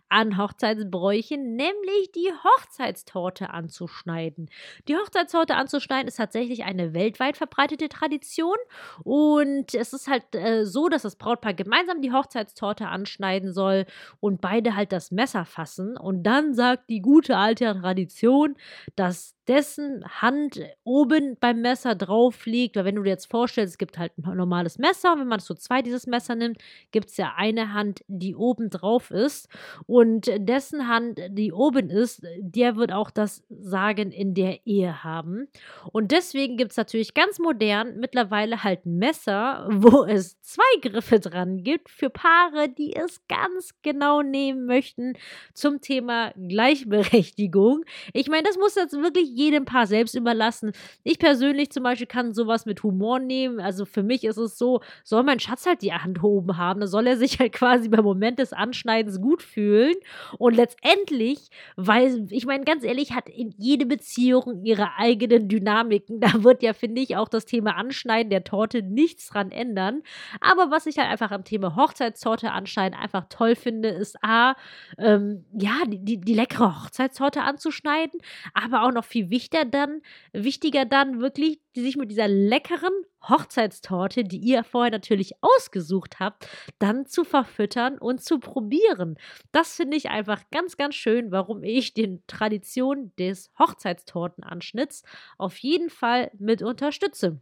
an 0.10 0.38
Hochzeitsbräuchen, 0.38 1.56
nämlich 1.56 2.12
die 2.14 2.32
Hochzeitstorte 2.44 3.52
anzuschneiden. 3.52 4.50
Die 4.88 4.96
Hochzeitstorte 4.96 5.56
anzuschneiden 5.56 6.08
ist 6.08 6.18
tatsächlich 6.18 6.64
eine 6.64 6.94
weltweit 6.94 7.38
verbreitete 7.38 7.90
Tradition 7.90 8.58
und 9.04 9.74
es 9.74 9.94
ist 9.94 10.08
halt 10.08 10.36
äh, 10.36 10.66
so, 10.66 10.90
dass 10.90 11.04
das 11.04 11.16
Brautpaar 11.16 11.54
gemeinsam 11.54 12.02
die 12.02 12.12
Hochzeitstorte 12.12 12.88
anschneiden 12.88 13.54
soll 13.54 13.86
und 14.20 14.42
beide 14.42 14.76
halt 14.76 14.92
das 14.92 15.12
Messer 15.12 15.46
fassen 15.46 15.98
und 15.98 16.24
dann 16.24 16.54
sagt 16.54 16.90
die 16.90 17.02
gute 17.02 17.38
alte 17.38 17.80
Tradition, 17.80 18.56
dass 18.96 19.39
dessen 19.50 20.06
Hand 20.22 20.62
oben 20.84 21.36
beim 21.40 21.62
Messer 21.62 21.96
drauf 21.96 22.46
liegt. 22.46 22.76
Weil 22.76 22.86
wenn 22.86 22.96
du 22.96 23.02
dir 23.02 23.10
jetzt 23.10 23.30
vorstellst, 23.32 23.74
es 23.74 23.78
gibt 23.80 23.98
halt 23.98 24.14
ein 24.18 24.38
normales 24.38 24.78
Messer, 24.78 25.16
wenn 25.18 25.28
man 25.28 25.40
so 25.40 25.56
zwei 25.56 25.82
dieses 25.82 26.06
Messer 26.06 26.36
nimmt, 26.36 26.60
gibt 26.92 27.10
es 27.10 27.18
ja 27.18 27.34
eine 27.36 27.74
Hand, 27.74 28.04
die 28.08 28.36
oben 28.36 28.70
drauf 28.70 29.10
ist. 29.10 29.50
Und 29.88 30.30
dessen 30.38 30.88
Hand, 30.88 31.20
die 31.30 31.52
oben 31.52 31.90
ist, 31.90 32.22
der 32.40 32.76
wird 32.76 32.94
auch 32.94 33.10
das 33.10 33.44
Sagen 33.50 34.12
in 34.12 34.36
der 34.36 34.68
Ehe 34.68 35.04
haben. 35.04 35.48
Und 35.92 36.12
deswegen 36.12 36.56
gibt 36.56 36.72
es 36.72 36.78
natürlich 36.78 37.16
ganz 37.16 37.40
modern 37.40 37.98
mittlerweile 37.98 38.64
halt 38.64 38.86
ein 38.86 38.98
Messer, 38.98 39.68
wo 39.72 40.04
es 40.04 40.40
zwei 40.42 40.62
Griffe 40.82 41.20
dran 41.20 41.64
gibt 41.64 41.90
für 41.90 42.12
Paare, 42.12 42.70
die 42.70 42.96
es 42.96 43.26
ganz 43.28 43.72
genau 43.82 44.22
nehmen 44.22 44.68
möchten 44.68 45.14
zum 45.56 45.82
Thema 45.82 46.34
Gleichberechtigung. 46.38 47.84
Ich 48.14 48.28
meine, 48.28 48.44
das 48.44 48.58
muss 48.60 48.76
jetzt 48.76 48.94
wirklich 48.94 49.39
jedem 49.40 49.66
Paar 49.66 49.88
selbst 49.88 50.16
überlassen. 50.16 50.72
Ich 51.04 51.18
persönlich 51.18 51.72
zum 51.72 51.84
Beispiel 51.84 52.08
kann 52.08 52.34
sowas 52.34 52.66
mit 52.66 52.84
Humor 52.84 53.20
nehmen. 53.20 53.60
Also 53.60 53.86
für 53.86 54.04
mich 54.04 54.24
ist 54.24 54.38
es 54.38 54.58
so, 54.58 54.82
soll 55.04 55.24
mein 55.24 55.40
Schatz 55.40 55.66
halt 55.66 55.82
die 55.82 55.94
Hand 55.94 56.24
oben 56.24 56.58
haben, 56.58 56.82
dann 56.82 56.90
soll 56.90 57.08
er 57.08 57.18
sich 57.18 57.40
halt 57.40 57.54
quasi 57.54 57.90
beim 57.90 58.04
Moment 58.04 58.40
des 58.40 58.54
Anschneidens 58.54 59.22
gut 59.22 59.42
fühlen. 59.42 59.96
Und 60.38 60.56
letztendlich, 60.56 61.50
weil, 61.76 62.28
ich 62.30 62.46
meine, 62.46 62.66
ganz 62.66 62.84
ehrlich, 62.84 63.14
hat 63.14 63.30
in 63.30 63.54
jede 63.58 63.86
Beziehung 63.86 64.64
ihre 64.64 64.96
eigenen 64.98 65.48
Dynamiken. 65.48 66.20
Da 66.20 66.44
wird 66.44 66.62
ja, 66.62 66.74
finde 66.74 67.02
ich, 67.02 67.16
auch 67.16 67.30
das 67.30 67.46
Thema 67.46 67.76
Anschneiden 67.76 68.30
der 68.30 68.44
Torte 68.44 68.82
nichts 68.82 69.30
dran 69.30 69.52
ändern. 69.52 70.04
Aber 70.42 70.70
was 70.72 70.86
ich 70.86 70.98
halt 70.98 71.10
einfach 71.10 71.32
am 71.32 71.44
Thema 71.44 71.76
Hochzeitstorte 71.76 72.52
anschneiden 72.52 73.00
einfach 73.00 73.26
toll 73.30 73.56
finde, 73.56 73.90
ist 73.90 74.22
A, 74.24 74.56
ähm, 74.98 75.46
ja, 75.54 75.84
die, 75.88 76.20
die, 76.20 76.34
leckere 76.34 76.84
Hochzeitstorte 76.84 77.42
anzuschneiden, 77.42 78.20
aber 78.54 78.84
auch 78.84 78.92
noch 78.92 79.06
viel 79.06 79.29
wichtiger 79.30 79.66
dann, 79.66 80.02
wichtiger 80.34 80.86
dann 80.86 81.22
wirklich, 81.22 81.60
sich 81.76 81.96
mit 81.96 82.12
dieser 82.12 82.28
leckeren 82.28 82.92
Hochzeitstorte, 83.28 84.24
die 84.24 84.38
ihr 84.38 84.64
vorher 84.64 84.92
natürlich 84.92 85.34
ausgesucht 85.42 86.20
habt, 86.20 86.48
dann 86.80 87.06
zu 87.06 87.24
verfüttern 87.24 87.98
und 87.98 88.24
zu 88.24 88.40
probieren. 88.40 89.18
Das 89.52 89.76
finde 89.76 89.98
ich 89.98 90.10
einfach 90.10 90.44
ganz, 90.52 90.78
ganz 90.78 90.96
schön, 90.96 91.32
warum 91.32 91.64
ich 91.64 91.94
den 91.94 92.24
Tradition 92.28 93.12
des 93.18 93.52
Hochzeitstortenanschnitts 93.60 95.04
auf 95.38 95.58
jeden 95.58 95.90
Fall 95.90 96.32
mit 96.38 96.62
unterstütze. 96.62 97.40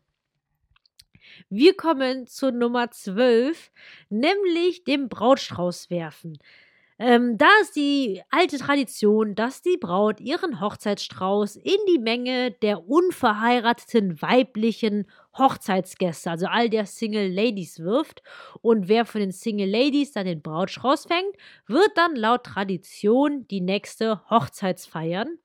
Wir 1.50 1.76
kommen 1.76 2.28
zur 2.28 2.52
Nummer 2.52 2.91
12, 2.91 3.71
nämlich 4.10 4.84
dem 4.84 5.10
Brautstrauß 5.10 5.89
werfen. 5.89 6.38
Ähm, 7.00 7.38
da 7.38 7.48
ist 7.62 7.76
die 7.76 8.24
alte 8.32 8.58
Tradition, 8.58 9.36
dass 9.36 9.62
die 9.62 9.78
Braut 9.78 10.20
ihren 10.20 10.60
Hochzeitsstrauß 10.60 11.58
in 11.58 11.78
die 11.88 12.00
Menge 12.00 12.52
der 12.52 12.90
unverheirateten 12.90 14.20
weiblichen 14.22 15.06
Hochzeitsgäste, 15.38 16.32
also 16.32 16.48
all 16.48 16.70
der 16.70 16.88
Single 16.88 17.32
Ladies 17.32 17.80
wirft. 17.80 18.24
Und 18.62 18.88
wer 18.88 19.06
von 19.06 19.22
den 19.22 19.32
Single 19.32 19.70
Ladies 19.70 20.14
dann 20.14 20.26
den 20.26 20.42
Brautstrauß 20.42 21.06
fängt, 21.06 21.36
wird 21.68 21.92
dann 21.96 22.16
laut 22.16 22.44
Tradition 22.46 23.48
die 23.48 23.62
nächste 23.62 24.28
Hochzeitsfeiern. 24.32 25.38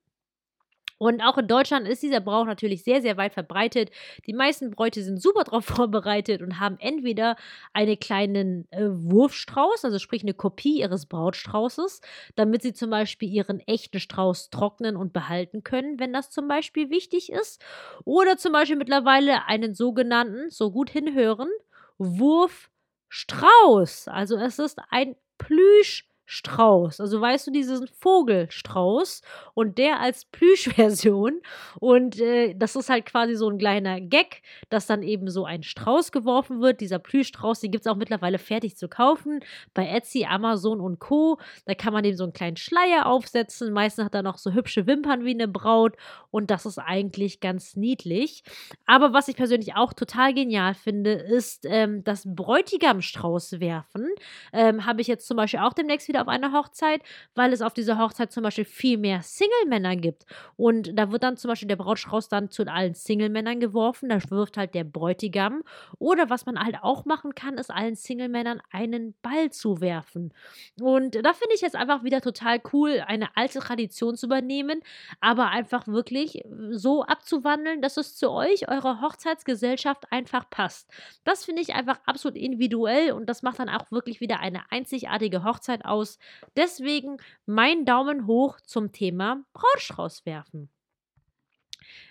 Und 1.02 1.20
auch 1.20 1.36
in 1.36 1.48
Deutschland 1.48 1.88
ist 1.88 2.04
dieser 2.04 2.20
Brauch 2.20 2.44
natürlich 2.44 2.84
sehr, 2.84 3.02
sehr 3.02 3.16
weit 3.16 3.32
verbreitet. 3.32 3.90
Die 4.28 4.32
meisten 4.32 4.70
Bräute 4.70 5.02
sind 5.02 5.20
super 5.20 5.42
darauf 5.44 5.64
vorbereitet 5.64 6.42
und 6.42 6.60
haben 6.60 6.76
entweder 6.78 7.34
einen 7.72 7.98
kleinen 7.98 8.70
äh, 8.70 8.86
Wurfstrauß, 8.88 9.84
also 9.84 9.98
sprich 9.98 10.22
eine 10.22 10.32
Kopie 10.32 10.78
ihres 10.78 11.06
Brautstraußes, 11.06 12.02
damit 12.36 12.62
sie 12.62 12.72
zum 12.72 12.90
Beispiel 12.90 13.30
ihren 13.30 13.58
echten 13.66 13.98
Strauß 13.98 14.50
trocknen 14.50 14.96
und 14.96 15.12
behalten 15.12 15.64
können, 15.64 15.98
wenn 15.98 16.12
das 16.12 16.30
zum 16.30 16.46
Beispiel 16.46 16.88
wichtig 16.88 17.32
ist. 17.32 17.60
Oder 18.04 18.36
zum 18.36 18.52
Beispiel 18.52 18.76
mittlerweile 18.76 19.46
einen 19.46 19.74
sogenannten, 19.74 20.50
so 20.50 20.70
gut 20.70 20.88
hinhören, 20.88 21.48
Wurfstrauß. 21.98 24.06
Also 24.06 24.36
es 24.36 24.60
ist 24.60 24.78
ein 24.90 25.16
Plüsch. 25.36 26.06
Strauß. 26.32 26.98
Also 27.00 27.20
weißt 27.20 27.46
du, 27.46 27.50
diesen 27.50 27.86
Vogelstrauß 27.86 29.20
und 29.52 29.76
der 29.76 30.00
als 30.00 30.24
Plüschversion. 30.24 31.42
Und 31.78 32.18
äh, 32.20 32.54
das 32.54 32.74
ist 32.74 32.88
halt 32.88 33.04
quasi 33.04 33.34
so 33.34 33.50
ein 33.50 33.58
kleiner 33.58 34.00
Gag, 34.00 34.42
dass 34.70 34.86
dann 34.86 35.02
eben 35.02 35.28
so 35.28 35.44
ein 35.44 35.62
Strauß 35.62 36.10
geworfen 36.10 36.62
wird. 36.62 36.80
Dieser 36.80 36.98
Plüschstrauß, 36.98 37.60
den 37.60 37.70
gibt 37.70 37.84
es 37.84 37.92
auch 37.92 37.96
mittlerweile 37.96 38.38
fertig 38.38 38.76
zu 38.78 38.88
kaufen 38.88 39.40
bei 39.74 39.86
Etsy, 39.86 40.24
Amazon 40.24 40.80
und 40.80 40.98
Co. 40.98 41.38
Da 41.66 41.74
kann 41.74 41.92
man 41.92 42.02
dem 42.02 42.16
so 42.16 42.24
einen 42.24 42.32
kleinen 42.32 42.56
Schleier 42.56 43.04
aufsetzen. 43.06 43.70
Meistens 43.72 44.06
hat 44.06 44.14
er 44.14 44.22
noch 44.22 44.38
so 44.38 44.52
hübsche 44.52 44.86
Wimpern 44.86 45.24
wie 45.24 45.34
eine 45.34 45.48
Braut 45.48 45.96
und 46.30 46.50
das 46.50 46.64
ist 46.64 46.78
eigentlich 46.78 47.40
ganz 47.40 47.76
niedlich. 47.76 48.42
Aber 48.86 49.12
was 49.12 49.28
ich 49.28 49.36
persönlich 49.36 49.74
auch 49.74 49.92
total 49.92 50.32
genial 50.32 50.72
finde, 50.74 51.12
ist 51.12 51.66
ähm, 51.68 52.02
das 52.04 52.22
Bräutigamstrauß 52.24 53.60
werfen. 53.60 54.08
Ähm, 54.54 54.86
Habe 54.86 55.02
ich 55.02 55.08
jetzt 55.08 55.26
zum 55.26 55.36
Beispiel 55.36 55.60
auch 55.60 55.74
demnächst 55.74 56.08
wieder 56.08 56.21
auf 56.22 56.28
einer 56.28 56.52
Hochzeit, 56.52 57.02
weil 57.34 57.52
es 57.52 57.62
auf 57.62 57.74
dieser 57.74 57.98
Hochzeit 57.98 58.32
zum 58.32 58.42
Beispiel 58.42 58.64
viel 58.64 58.98
mehr 58.98 59.22
Single-Männer 59.22 59.96
gibt. 59.96 60.24
Und 60.56 60.98
da 60.98 61.12
wird 61.12 61.22
dann 61.22 61.36
zum 61.36 61.48
Beispiel 61.50 61.68
der 61.68 61.76
Brautstrauß 61.76 62.28
dann 62.28 62.50
zu 62.50 62.62
allen 62.66 62.94
Single-Männern 62.94 63.60
geworfen. 63.60 64.08
Da 64.08 64.18
wirft 64.30 64.56
halt 64.56 64.74
der 64.74 64.84
Bräutigam. 64.84 65.62
Oder 65.98 66.30
was 66.30 66.46
man 66.46 66.58
halt 66.58 66.76
auch 66.82 67.04
machen 67.04 67.34
kann, 67.34 67.58
ist 67.58 67.70
allen 67.70 67.96
Single-Männern 67.96 68.62
einen 68.70 69.14
Ball 69.22 69.50
zuwerfen. 69.50 70.32
Und 70.80 71.16
da 71.16 71.32
finde 71.32 71.54
ich 71.54 71.60
jetzt 71.60 71.76
einfach 71.76 72.04
wieder 72.04 72.20
total 72.20 72.60
cool, 72.72 73.02
eine 73.06 73.36
alte 73.36 73.58
Tradition 73.58 74.16
zu 74.16 74.26
übernehmen, 74.26 74.80
aber 75.20 75.48
einfach 75.48 75.86
wirklich 75.86 76.42
so 76.70 77.02
abzuwandeln, 77.04 77.82
dass 77.82 77.96
es 77.96 78.16
zu 78.16 78.30
euch, 78.30 78.68
eurer 78.68 79.00
Hochzeitsgesellschaft 79.00 80.10
einfach 80.12 80.48
passt. 80.48 80.88
Das 81.24 81.44
finde 81.44 81.62
ich 81.62 81.74
einfach 81.74 81.98
absolut 82.06 82.36
individuell 82.36 83.12
und 83.12 83.26
das 83.26 83.42
macht 83.42 83.58
dann 83.58 83.68
auch 83.68 83.90
wirklich 83.90 84.20
wieder 84.20 84.40
eine 84.40 84.70
einzigartige 84.70 85.44
Hochzeit 85.44 85.84
aus. 85.84 86.11
Deswegen 86.56 87.18
mein 87.46 87.84
Daumen 87.84 88.26
hoch 88.26 88.60
zum 88.60 88.92
Thema 88.92 89.44
Brautstrauß 89.52 90.26
werfen. 90.26 90.70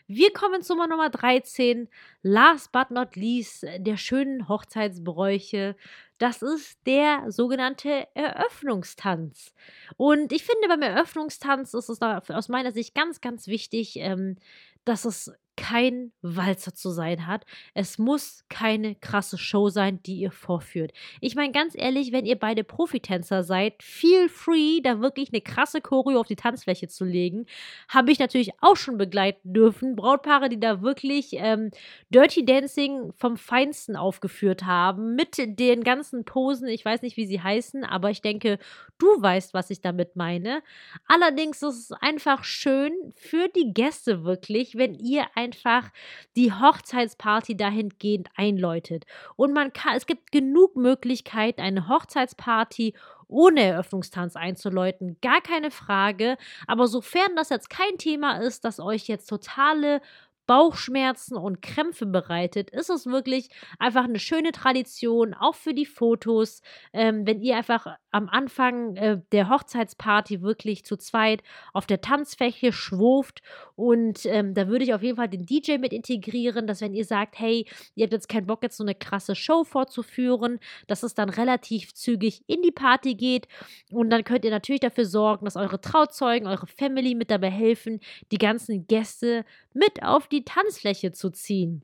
Wir 0.07 0.33
kommen 0.33 0.61
zu 0.61 0.75
Nummer 0.75 1.09
13. 1.09 1.87
Last 2.21 2.71
but 2.71 2.91
not 2.91 3.15
least 3.15 3.65
der 3.77 3.97
schönen 3.97 4.49
Hochzeitsbräuche. 4.49 5.75
Das 6.17 6.41
ist 6.41 6.77
der 6.85 7.31
sogenannte 7.31 8.07
Eröffnungstanz. 8.13 9.53
Und 9.97 10.33
ich 10.33 10.43
finde, 10.43 10.67
beim 10.67 10.81
Eröffnungstanz 10.81 11.73
ist 11.73 11.89
es 11.89 12.01
aus 12.01 12.49
meiner 12.49 12.71
Sicht 12.71 12.93
ganz, 12.93 13.21
ganz 13.21 13.47
wichtig, 13.47 13.95
ähm, 13.97 14.35
dass 14.83 15.05
es 15.05 15.31
kein 15.61 16.11
Walzer 16.23 16.73
zu 16.73 16.89
sein 16.89 17.27
hat. 17.27 17.45
Es 17.75 17.99
muss 17.99 18.45
keine 18.49 18.95
krasse 18.95 19.37
Show 19.37 19.69
sein, 19.69 20.01
die 20.01 20.15
ihr 20.15 20.31
vorführt. 20.31 20.91
Ich 21.19 21.35
meine 21.35 21.51
ganz 21.51 21.75
ehrlich, 21.77 22.11
wenn 22.11 22.25
ihr 22.25 22.37
beide 22.37 22.63
Profitänzer 22.63 23.43
seid, 23.43 23.83
feel 23.83 24.27
free, 24.27 24.81
da 24.81 25.01
wirklich 25.01 25.31
eine 25.31 25.41
krasse 25.41 25.79
Choreo 25.79 26.19
auf 26.19 26.25
die 26.25 26.35
Tanzfläche 26.35 26.87
zu 26.87 27.05
legen. 27.05 27.45
Habe 27.87 28.11
ich 28.11 28.17
natürlich 28.17 28.53
auch 28.59 28.75
schon 28.75 28.97
begleiten 28.97 29.53
dürfen. 29.53 29.95
Brautpaare, 29.95 30.49
die 30.49 30.59
da 30.59 30.81
wirklich 30.81 31.33
ähm, 31.33 31.69
Dirty 32.09 32.43
Dancing 32.43 33.13
vom 33.15 33.37
Feinsten 33.37 33.95
aufgeführt 33.95 34.65
haben, 34.65 35.15
mit 35.15 35.37
den 35.37 35.83
ganzen 35.83 36.25
Posen. 36.25 36.69
Ich 36.69 36.83
weiß 36.83 37.03
nicht, 37.03 37.17
wie 37.17 37.27
sie 37.27 37.39
heißen, 37.39 37.83
aber 37.83 38.09
ich 38.09 38.23
denke, 38.23 38.57
du 38.97 39.05
weißt, 39.05 39.53
was 39.53 39.69
ich 39.69 39.81
damit 39.81 40.15
meine. 40.15 40.63
Allerdings 41.05 41.61
ist 41.61 41.91
es 41.91 41.91
einfach 41.91 42.43
schön 42.43 42.93
für 43.15 43.47
die 43.49 43.73
Gäste 43.75 44.23
wirklich, 44.23 44.75
wenn 44.75 44.95
ihr 44.95 45.25
ein 45.35 45.50
einfach 45.51 45.91
die 46.35 46.51
Hochzeitsparty 46.53 47.57
dahingehend 47.57 48.29
einläutet. 48.35 49.05
Und 49.35 49.53
man 49.53 49.73
kann, 49.73 49.95
es 49.95 50.05
gibt 50.05 50.31
genug 50.31 50.75
Möglichkeiten, 50.75 51.61
eine 51.61 51.87
Hochzeitsparty 51.87 52.93
ohne 53.27 53.61
Eröffnungstanz 53.61 54.35
einzuläuten, 54.35 55.17
gar 55.21 55.41
keine 55.41 55.71
Frage. 55.71 56.37
Aber 56.67 56.87
sofern 56.87 57.35
das 57.35 57.49
jetzt 57.49 57.69
kein 57.69 57.97
Thema 57.97 58.41
ist, 58.41 58.65
das 58.65 58.79
euch 58.79 59.07
jetzt 59.07 59.27
totale 59.27 60.01
Bauchschmerzen 60.47 61.37
und 61.37 61.61
Krämpfe 61.61 62.05
bereitet, 62.05 62.71
ist 62.71 62.89
es 62.89 63.05
wirklich 63.05 63.49
einfach 63.79 64.03
eine 64.03 64.19
schöne 64.19 64.51
Tradition, 64.51 65.33
auch 65.33 65.55
für 65.55 65.73
die 65.73 65.85
Fotos. 65.85 66.61
Ähm, 66.91 67.25
wenn 67.25 67.41
ihr 67.41 67.55
einfach 67.55 67.87
am 68.11 68.29
Anfang 68.29 68.95
äh, 68.95 69.19
der 69.31 69.49
Hochzeitsparty 69.49 70.41
wirklich 70.41 70.85
zu 70.85 70.97
zweit 70.97 71.43
auf 71.73 71.85
der 71.85 72.01
Tanzfläche 72.01 72.71
schwurft 72.73 73.41
und 73.75 74.25
ähm, 74.25 74.53
da 74.53 74.67
würde 74.67 74.83
ich 74.83 74.93
auf 74.93 75.01
jeden 75.01 75.17
Fall 75.17 75.29
den 75.29 75.45
DJ 75.45 75.77
mit 75.77 75.93
integrieren, 75.93 76.67
dass 76.67 76.81
wenn 76.81 76.93
ihr 76.93 77.05
sagt, 77.05 77.39
hey, 77.39 77.65
ihr 77.95 78.03
habt 78.03 78.13
jetzt 78.13 78.29
keinen 78.29 78.47
Bock, 78.47 78.63
jetzt 78.63 78.77
so 78.77 78.83
eine 78.83 78.95
krasse 78.95 79.35
Show 79.35 79.63
vorzuführen, 79.63 80.59
dass 80.87 81.03
es 81.03 81.13
dann 81.13 81.29
relativ 81.29 81.93
zügig 81.93 82.43
in 82.47 82.61
die 82.61 82.71
Party 82.71 83.15
geht 83.15 83.47
und 83.91 84.09
dann 84.09 84.23
könnt 84.23 84.45
ihr 84.45 84.51
natürlich 84.51 84.81
dafür 84.81 85.05
sorgen, 85.05 85.45
dass 85.45 85.55
eure 85.55 85.81
Trauzeugen, 85.81 86.47
eure 86.47 86.67
Family 86.67 87.15
mit 87.15 87.31
dabei 87.31 87.49
helfen, 87.49 87.99
die 88.31 88.37
ganzen 88.37 88.87
Gäste 88.87 89.45
mit 89.73 90.03
auf 90.03 90.27
die 90.27 90.43
Tanzfläche 90.43 91.11
zu 91.11 91.29
ziehen. 91.29 91.83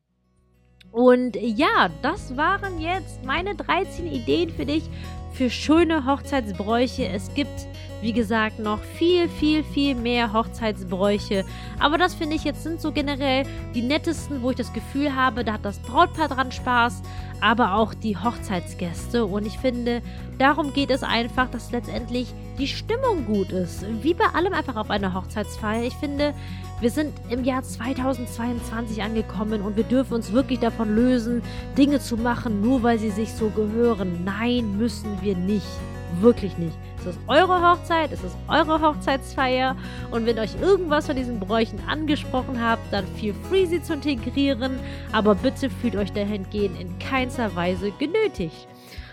Und 0.92 1.36
ja, 1.36 1.90
das 2.02 2.36
waren 2.38 2.80
jetzt 2.80 3.24
meine 3.24 3.56
13 3.56 4.08
Ideen 4.08 4.50
für 4.50 4.66
dich 4.66 4.84
für 5.32 5.50
schöne 5.50 6.06
Hochzeitsbräuche. 6.06 7.08
Es 7.08 7.34
gibt, 7.34 7.68
wie 8.02 8.14
gesagt, 8.14 8.60
noch 8.60 8.80
viel, 8.82 9.30
viel, 9.30 9.64
viel 9.64 9.96
mehr 9.96 10.34
Hochzeitsbräuche. 10.34 11.46
Aber 11.80 11.98
das 11.98 12.16
finde 12.16 12.36
ich 12.36 12.44
jetzt 12.44 12.64
sind 12.64 12.82
so 12.82 12.92
generell 12.92 13.46
die 13.74 13.82
nettesten, 13.82 14.42
wo 14.42 14.52
ich 14.52 14.58
das 14.58 14.74
Gefühl 14.74 15.16
habe, 15.16 15.44
da 15.44 15.54
hat 15.54 15.66
das 15.66 15.80
Brautpaar 15.80 16.28
dran 16.28 16.52
Spaß, 16.52 17.02
aber 17.42 17.76
auch 17.76 17.94
die 17.94 18.18
Hochzeitsgäste. 18.18 19.26
Und 19.26 19.46
ich 19.46 19.58
finde, 19.60 20.02
darum 20.38 20.74
geht 20.74 20.90
es 20.90 21.04
einfach, 21.04 21.50
dass 21.50 21.72
letztendlich 21.72 22.34
die 22.58 22.68
Stimmung 22.68 23.26
gut 23.26 23.52
ist. 23.52 23.86
Wie 24.02 24.14
bei 24.14 24.26
allem 24.34 24.54
einfach 24.54 24.76
auf 24.76 24.90
einer 24.90 25.14
Hochzeitsfeier. 25.14 25.84
Ich 25.84 25.96
finde, 25.96 26.34
wir 26.80 26.92
sind 26.92 27.14
im 27.30 27.44
Jahr 27.44 27.64
2022 27.64 29.02
angekommen 29.02 29.62
und 29.62 29.76
wir 29.76 29.84
dürfen 29.84 30.14
uns 30.14 30.32
wirklich 30.32 30.60
davon 30.60 30.96
lösen, 30.96 31.42
Dinge 31.78 32.00
zu 32.00 32.18
machen, 32.18 32.62
nur 32.62 32.84
weil 32.84 33.00
sie 33.00 33.10
sich 33.10 33.34
so 33.34 33.50
gehören. 33.50 34.24
Nein, 34.24 34.78
müssen 34.78 35.18
wir 35.22 35.36
nicht. 35.36 35.66
Wirklich 36.22 36.58
nicht. 36.58 36.78
Es 37.00 37.08
ist 37.08 37.20
eure 37.28 37.62
Hochzeit, 37.62 38.12
es 38.12 38.24
ist 38.24 38.36
eure 38.48 38.82
Hochzeitsfeier 38.82 39.76
und 40.12 40.26
wenn 40.26 40.40
euch 40.40 40.60
irgendwas 40.62 41.08
von 41.08 41.16
diesen 41.16 41.40
Bräuchen 41.40 41.80
angesprochen 41.88 42.62
habt, 42.62 42.92
dann 42.92 43.06
feel 43.16 43.34
free 43.50 43.66
sie 43.66 43.82
zu 43.82 43.94
integrieren, 43.94 44.80
aber 45.12 45.36
bitte 45.36 45.70
fühlt 45.70 45.96
euch 45.96 46.12
dahingehend 46.12 46.80
in 46.80 46.98
keinster 47.00 47.56
Weise 47.56 47.92
genötigt. 47.92 48.68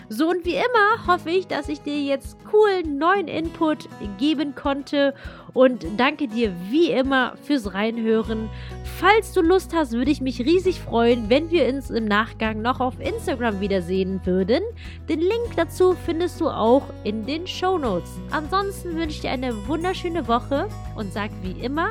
So 0.08 0.28
und 0.28 0.44
wie 0.44 0.54
immer 0.54 1.06
hoffe 1.06 1.30
ich, 1.30 1.46
dass 1.46 1.68
ich 1.68 1.80
dir 1.80 1.98
jetzt 2.00 2.36
coolen 2.44 2.98
neuen 2.98 3.28
Input 3.28 3.88
geben 4.18 4.54
konnte 4.54 5.14
und 5.54 5.86
danke 5.96 6.28
dir 6.28 6.52
wie 6.70 6.90
immer 6.90 7.36
fürs 7.42 7.74
Reinhören. 7.74 8.50
Falls 8.98 9.32
du 9.32 9.40
Lust 9.40 9.74
hast, 9.74 9.92
würde 9.92 10.10
ich 10.10 10.20
mich 10.20 10.40
riesig 10.40 10.80
freuen, 10.80 11.30
wenn 11.30 11.50
wir 11.50 11.66
uns 11.68 11.90
im 11.90 12.04
Nachgang 12.04 12.60
noch 12.62 12.80
auf 12.80 13.00
Instagram 13.00 13.60
wiedersehen 13.60 14.20
würden. 14.24 14.62
Den 15.08 15.20
Link 15.20 15.56
dazu 15.56 15.96
findest 16.04 16.40
du 16.40 16.48
auch 16.48 16.82
in 17.04 17.24
den 17.24 17.46
Show 17.46 17.78
Notes. 17.78 18.10
Ansonsten 18.30 18.96
wünsche 18.96 19.16
ich 19.16 19.20
dir 19.20 19.30
eine 19.30 19.66
wunderschöne 19.66 20.28
Woche 20.28 20.68
und 20.96 21.12
sag 21.12 21.30
wie 21.42 21.60
immer, 21.64 21.90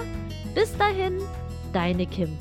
bis 0.54 0.78
dahin, 0.78 1.20
deine 1.74 2.06
Kim. 2.06 2.38